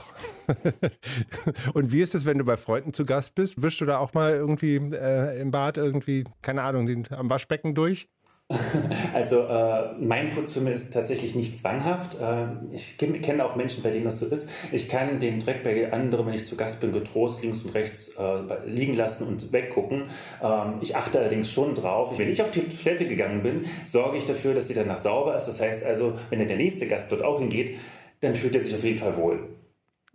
Und 1.75 1.91
wie 1.91 2.01
ist 2.01 2.15
es, 2.15 2.25
wenn 2.25 2.39
du 2.39 2.43
bei 2.43 2.57
Freunden 2.57 2.93
zu 2.93 3.05
Gast 3.05 3.35
bist? 3.35 3.61
Wischst 3.61 3.81
du 3.81 3.85
da 3.85 3.99
auch 3.99 4.15
mal 4.15 4.33
irgendwie 4.33 4.77
äh, 4.77 5.39
im 5.39 5.51
Bad 5.51 5.77
irgendwie, 5.77 6.23
keine 6.41 6.63
Ahnung, 6.63 6.87
den, 6.87 7.05
am 7.11 7.29
Waschbecken 7.29 7.75
durch? 7.75 8.09
Also 9.13 9.41
äh, 9.41 9.93
mein 9.99 10.29
Putzfilm 10.29 10.67
ist 10.67 10.93
tatsächlich 10.93 11.35
nicht 11.35 11.55
zwanghaft. 11.55 12.19
Äh, 12.19 12.47
ich 12.71 12.97
kenne 12.97 13.45
auch 13.45 13.55
Menschen, 13.55 13.81
bei 13.81 13.91
denen 13.91 14.05
das 14.05 14.19
so 14.19 14.27
ist. 14.27 14.49
Ich 14.71 14.89
kann 14.89 15.19
den 15.19 15.39
Dreck 15.39 15.63
bei 15.63 15.91
anderen, 15.91 16.27
wenn 16.27 16.33
ich 16.33 16.45
zu 16.45 16.55
Gast 16.55 16.81
bin, 16.81 16.91
getrost 16.91 17.41
links 17.41 17.63
und 17.63 17.73
rechts 17.73 18.09
äh, 18.17 18.67
liegen 18.67 18.93
lassen 18.95 19.25
und 19.27 19.51
weggucken. 19.51 20.05
Ähm, 20.43 20.79
ich 20.81 20.95
achte 20.95 21.19
allerdings 21.19 21.51
schon 21.51 21.73
drauf. 21.73 22.17
Wenn 22.17 22.29
ich 22.29 22.41
auf 22.41 22.51
die 22.51 22.67
Toilette 22.67 23.07
gegangen 23.07 23.41
bin, 23.41 23.65
sorge 23.85 24.17
ich 24.17 24.25
dafür, 24.25 24.53
dass 24.53 24.67
sie 24.67 24.73
danach 24.73 24.97
sauber 24.97 25.35
ist. 25.35 25.45
Das 25.45 25.61
heißt 25.61 25.85
also, 25.85 26.13
wenn 26.29 26.45
der 26.45 26.57
nächste 26.57 26.87
Gast 26.87 27.11
dort 27.11 27.23
auch 27.23 27.39
hingeht, 27.39 27.77
dann 28.19 28.35
fühlt 28.35 28.55
er 28.55 28.61
sich 28.61 28.75
auf 28.75 28.83
jeden 28.83 28.97
Fall 28.97 29.17
wohl. 29.17 29.49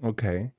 Okay. 0.02 0.50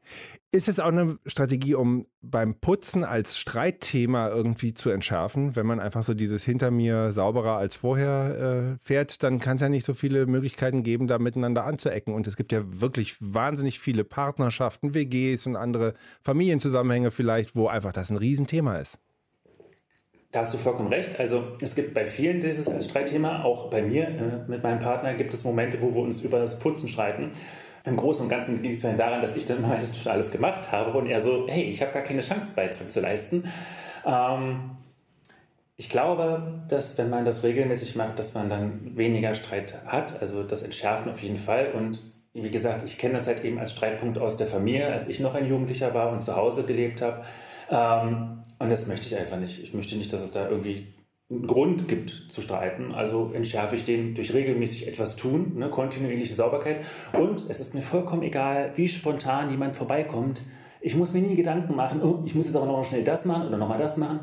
Ist 0.53 0.67
es 0.67 0.81
auch 0.81 0.87
eine 0.87 1.17
Strategie, 1.25 1.75
um 1.75 2.07
beim 2.21 2.55
Putzen 2.55 3.05
als 3.05 3.37
Streitthema 3.37 4.27
irgendwie 4.27 4.73
zu 4.73 4.89
entschärfen? 4.89 5.55
Wenn 5.55 5.65
man 5.65 5.79
einfach 5.79 6.03
so 6.03 6.13
dieses 6.13 6.43
hinter 6.43 6.71
mir 6.71 7.13
sauberer 7.13 7.55
als 7.55 7.75
vorher 7.75 8.75
äh, 8.75 8.85
fährt, 8.85 9.23
dann 9.23 9.39
kann 9.39 9.55
es 9.55 9.61
ja 9.61 9.69
nicht 9.69 9.85
so 9.85 9.93
viele 9.93 10.25
Möglichkeiten 10.25 10.83
geben, 10.83 11.07
da 11.07 11.19
miteinander 11.19 11.63
anzuecken. 11.63 12.13
Und 12.13 12.27
es 12.27 12.35
gibt 12.35 12.51
ja 12.51 12.63
wirklich 12.65 13.15
wahnsinnig 13.21 13.79
viele 13.79 14.03
Partnerschaften, 14.03 14.93
WGs 14.93 15.47
und 15.47 15.55
andere 15.55 15.93
Familienzusammenhänge 16.21 17.11
vielleicht, 17.11 17.55
wo 17.55 17.69
einfach 17.69 17.93
das 17.93 18.09
ein 18.09 18.17
Riesenthema 18.17 18.77
ist. 18.77 18.99
Da 20.33 20.41
hast 20.41 20.53
du 20.53 20.57
vollkommen 20.57 20.89
recht. 20.89 21.17
Also 21.17 21.43
es 21.61 21.75
gibt 21.75 21.93
bei 21.93 22.07
vielen 22.07 22.41
dieses 22.41 22.67
als 22.67 22.89
Streitthema, 22.89 23.43
auch 23.43 23.69
bei 23.69 23.81
mir 23.81 24.09
äh, 24.09 24.49
mit 24.49 24.63
meinem 24.63 24.79
Partner 24.79 25.13
gibt 25.13 25.33
es 25.33 25.45
Momente, 25.45 25.81
wo 25.81 25.95
wir 25.95 26.01
uns 26.01 26.21
über 26.21 26.39
das 26.39 26.59
Putzen 26.59 26.89
streiten. 26.89 27.31
Im 27.83 27.97
Großen 27.97 28.23
und 28.23 28.29
Ganzen 28.29 28.61
liegt 28.61 28.75
es 28.75 28.81
dann 28.81 28.97
daran, 28.97 29.21
dass 29.21 29.35
ich 29.35 29.45
dann 29.45 29.61
meistens 29.61 29.97
schon 29.97 30.11
alles 30.11 30.31
gemacht 30.31 30.71
habe 30.71 30.97
und 30.97 31.07
er 31.07 31.21
so, 31.21 31.47
hey, 31.47 31.63
ich 31.63 31.81
habe 31.81 31.91
gar 31.91 32.03
keine 32.03 32.21
Chance, 32.21 32.53
Beitrag 32.55 32.91
zu 32.91 32.99
leisten. 33.01 33.45
Ähm, 34.05 34.71
ich 35.77 35.89
glaube, 35.89 36.61
dass 36.67 36.97
wenn 36.99 37.09
man 37.09 37.25
das 37.25 37.43
regelmäßig 37.43 37.95
macht, 37.95 38.19
dass 38.19 38.35
man 38.35 38.49
dann 38.49 38.95
weniger 38.95 39.33
Streit 39.33 39.79
hat. 39.87 40.21
Also 40.21 40.43
das 40.43 40.61
Entschärfen 40.61 41.11
auf 41.11 41.23
jeden 41.23 41.37
Fall. 41.37 41.71
Und 41.71 42.01
wie 42.33 42.51
gesagt, 42.51 42.83
ich 42.85 42.99
kenne 42.99 43.15
das 43.15 43.25
halt 43.25 43.43
eben 43.43 43.57
als 43.57 43.71
Streitpunkt 43.71 44.19
aus 44.19 44.37
der 44.37 44.45
Familie, 44.45 44.91
als 44.91 45.07
ich 45.07 45.19
noch 45.19 45.33
ein 45.33 45.47
Jugendlicher 45.47 45.93
war 45.95 46.11
und 46.11 46.21
zu 46.21 46.35
Hause 46.35 46.63
gelebt 46.63 47.01
habe. 47.01 47.23
Ähm, 47.71 48.43
und 48.59 48.69
das 48.69 48.85
möchte 48.85 49.07
ich 49.07 49.17
einfach 49.17 49.37
nicht. 49.37 49.63
Ich 49.63 49.73
möchte 49.73 49.95
nicht, 49.95 50.13
dass 50.13 50.21
es 50.21 50.29
da 50.29 50.47
irgendwie 50.47 50.85
Grund 51.47 51.87
gibt 51.87 52.25
zu 52.29 52.41
streiten. 52.41 52.91
Also 52.91 53.31
entschärfe 53.33 53.75
ich 53.75 53.85
den 53.85 54.15
durch 54.15 54.33
regelmäßig 54.33 54.87
etwas 54.87 55.15
tun, 55.15 55.53
ne, 55.55 55.69
kontinuierliche 55.69 56.33
Sauberkeit. 56.33 56.81
Und 57.13 57.49
es 57.49 57.59
ist 57.59 57.73
mir 57.73 57.81
vollkommen 57.81 58.23
egal, 58.23 58.71
wie 58.75 58.87
spontan 58.87 59.49
jemand 59.49 59.75
vorbeikommt. 59.75 60.41
Ich 60.83 60.95
muss 60.95 61.13
mir 61.13 61.21
nie 61.21 61.35
Gedanken 61.35 61.75
machen, 61.75 62.01
oh, 62.01 62.23
ich 62.25 62.33
muss 62.33 62.47
jetzt 62.47 62.55
aber 62.55 62.65
noch 62.65 62.83
schnell 62.83 63.03
das 63.03 63.25
machen 63.25 63.47
oder 63.47 63.57
nochmal 63.57 63.77
das 63.77 63.97
machen. 63.97 64.21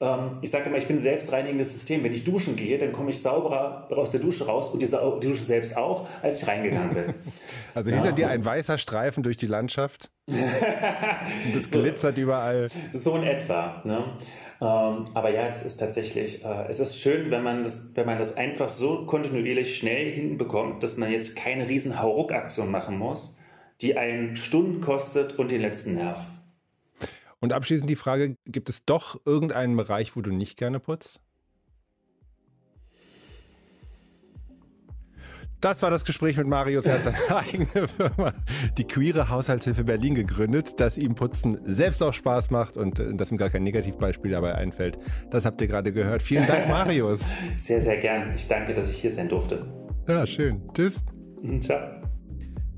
Ähm, 0.00 0.38
ich 0.42 0.50
sage 0.50 0.68
immer, 0.68 0.78
ich 0.78 0.86
bin 0.86 0.96
ein 0.96 1.00
selbstreinigendes 1.00 1.72
System. 1.72 2.04
Wenn 2.04 2.12
ich 2.12 2.24
duschen 2.24 2.54
gehe, 2.54 2.78
dann 2.78 2.92
komme 2.92 3.10
ich 3.10 3.20
sauberer 3.20 3.88
aus 3.90 4.10
der 4.10 4.20
Dusche 4.20 4.46
raus 4.46 4.70
und 4.70 4.80
die, 4.80 4.86
die 4.86 5.26
Dusche 5.26 5.42
selbst 5.42 5.76
auch, 5.76 6.06
als 6.22 6.42
ich 6.42 6.48
reingegangen 6.48 6.94
bin. 6.94 7.14
Also 7.74 7.92
hinter 7.92 8.06
ja. 8.08 8.12
dir 8.12 8.28
ein 8.28 8.44
weißer 8.44 8.76
Streifen 8.76 9.22
durch 9.22 9.36
die 9.36 9.46
Landschaft. 9.46 10.10
das 10.26 11.70
glitzert 11.70 12.16
so, 12.16 12.20
überall. 12.20 12.68
So 12.92 13.14
in 13.14 13.22
etwa. 13.22 13.80
Ne? 13.84 14.04
Ähm, 14.60 15.04
aber 15.14 15.30
ja, 15.30 15.46
es 15.46 15.62
ist 15.62 15.76
tatsächlich, 15.76 16.44
äh, 16.44 16.66
es 16.68 16.80
ist 16.80 17.00
schön, 17.00 17.30
wenn 17.30 17.44
man, 17.44 17.62
das, 17.62 17.92
wenn 17.94 18.06
man 18.06 18.18
das 18.18 18.36
einfach 18.36 18.70
so 18.70 19.06
kontinuierlich 19.06 19.76
schnell 19.76 20.10
hinbekommt, 20.10 20.82
dass 20.82 20.96
man 20.96 21.12
jetzt 21.12 21.36
keine 21.36 21.68
riesen 21.68 22.00
Hauruck-Aktion 22.00 22.68
machen 22.68 22.98
muss, 22.98 23.38
die 23.80 23.96
einen 23.96 24.34
Stunden 24.34 24.80
kostet 24.80 25.38
und 25.38 25.52
den 25.52 25.60
letzten 25.60 25.94
Nerv. 25.94 26.26
Und 27.40 27.52
abschließend 27.52 27.88
die 27.88 27.96
Frage, 27.96 28.36
gibt 28.46 28.68
es 28.68 28.84
doch 28.84 29.20
irgendeinen 29.24 29.76
Bereich, 29.76 30.16
wo 30.16 30.22
du 30.22 30.30
nicht 30.30 30.56
gerne 30.56 30.80
putzt? 30.80 31.20
Das 35.60 35.82
war 35.82 35.90
das 35.90 36.04
Gespräch 36.04 36.36
mit 36.36 36.46
Marius. 36.46 36.86
Er 36.86 36.94
hat 36.94 37.04
seine 37.04 37.16
eigene 37.36 37.88
Firma, 37.88 38.32
die 38.76 38.84
Queere 38.84 39.28
Haushaltshilfe 39.28 39.84
Berlin, 39.84 40.14
gegründet, 40.14 40.78
dass 40.78 40.96
ihm 40.96 41.14
Putzen 41.14 41.58
selbst 41.64 42.02
auch 42.02 42.14
Spaß 42.14 42.50
macht 42.50 42.76
und 42.76 43.00
äh, 43.00 43.14
dass 43.14 43.32
ihm 43.32 43.38
gar 43.38 43.50
kein 43.50 43.64
Negativbeispiel 43.64 44.30
dabei 44.30 44.54
einfällt. 44.54 44.98
Das 45.30 45.44
habt 45.44 45.60
ihr 45.60 45.66
gerade 45.66 45.92
gehört. 45.92 46.22
Vielen 46.22 46.46
Dank, 46.46 46.68
Marius. 46.68 47.26
Sehr, 47.56 47.82
sehr 47.82 47.98
gern. 47.98 48.34
Ich 48.34 48.46
danke, 48.46 48.72
dass 48.72 48.88
ich 48.88 48.98
hier 48.98 49.10
sein 49.10 49.28
durfte. 49.28 49.66
Ja, 50.06 50.26
schön. 50.26 50.62
Tschüss. 50.74 51.04
Ciao. 51.60 51.97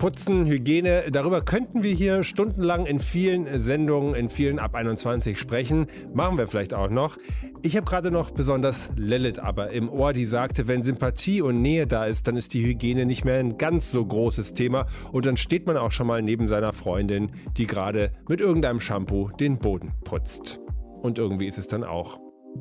Putzen, 0.01 0.47
Hygiene, 0.47 1.11
darüber 1.13 1.43
könnten 1.43 1.83
wir 1.83 1.93
hier 1.93 2.25
stundenlang 2.25 2.87
in 2.87 2.99
vielen 2.99 3.61
Sendungen, 3.61 4.15
in 4.15 4.31
vielen 4.31 4.59
ab 4.59 4.75
21 4.75 5.39
sprechen. 5.39 5.89
Machen 6.15 6.39
wir 6.39 6.47
vielleicht 6.47 6.73
auch 6.73 6.89
noch. 6.89 7.19
Ich 7.61 7.77
habe 7.77 7.85
gerade 7.85 8.11
noch 8.11 8.31
besonders 8.31 8.89
Lilith 8.97 9.39
aber 9.39 9.73
im 9.73 9.91
Ohr, 9.91 10.15
die 10.15 10.25
sagte, 10.25 10.69
wenn 10.69 10.83
Sympathie 10.83 11.43
und 11.43 11.61
Nähe 11.61 11.87
da 11.87 12.07
ist, 12.07 12.27
dann 12.27 12.39
ist 12.39 12.55
die 12.55 12.65
Hygiene 12.65 13.05
nicht 13.05 13.27
mehr 13.27 13.41
ein 13.41 13.59
ganz 13.59 13.93
so 13.93 14.03
großes 14.03 14.55
Thema 14.55 14.87
und 15.13 15.27
dann 15.27 15.37
steht 15.37 15.67
man 15.67 15.77
auch 15.77 15.93
schon 15.93 16.07
mal 16.07 16.23
neben 16.23 16.49
seiner 16.49 16.73
Freundin, 16.73 17.33
die 17.59 17.67
gerade 17.67 18.11
mit 18.27 18.41
irgendeinem 18.41 18.81
Shampoo 18.81 19.29
den 19.39 19.59
Boden 19.59 19.93
putzt. 20.05 20.61
Und 21.03 21.19
irgendwie 21.19 21.47
ist 21.47 21.59
es 21.59 21.67
dann 21.67 21.85
auch 21.85 22.19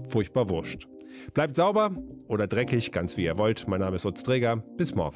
furchtbar 0.09 0.49
wurscht. 0.49 0.89
Bleibt 1.33 1.55
sauber 1.55 1.91
oder 2.27 2.47
dreckig, 2.47 2.91
ganz 2.91 3.15
wie 3.15 3.23
ihr 3.23 3.37
wollt. 3.37 3.65
Mein 3.69 3.79
Name 3.79 3.95
ist 3.95 4.05
Utz 4.05 4.23
Träger. 4.23 4.57
Bis 4.75 4.93
morgen. 4.93 5.15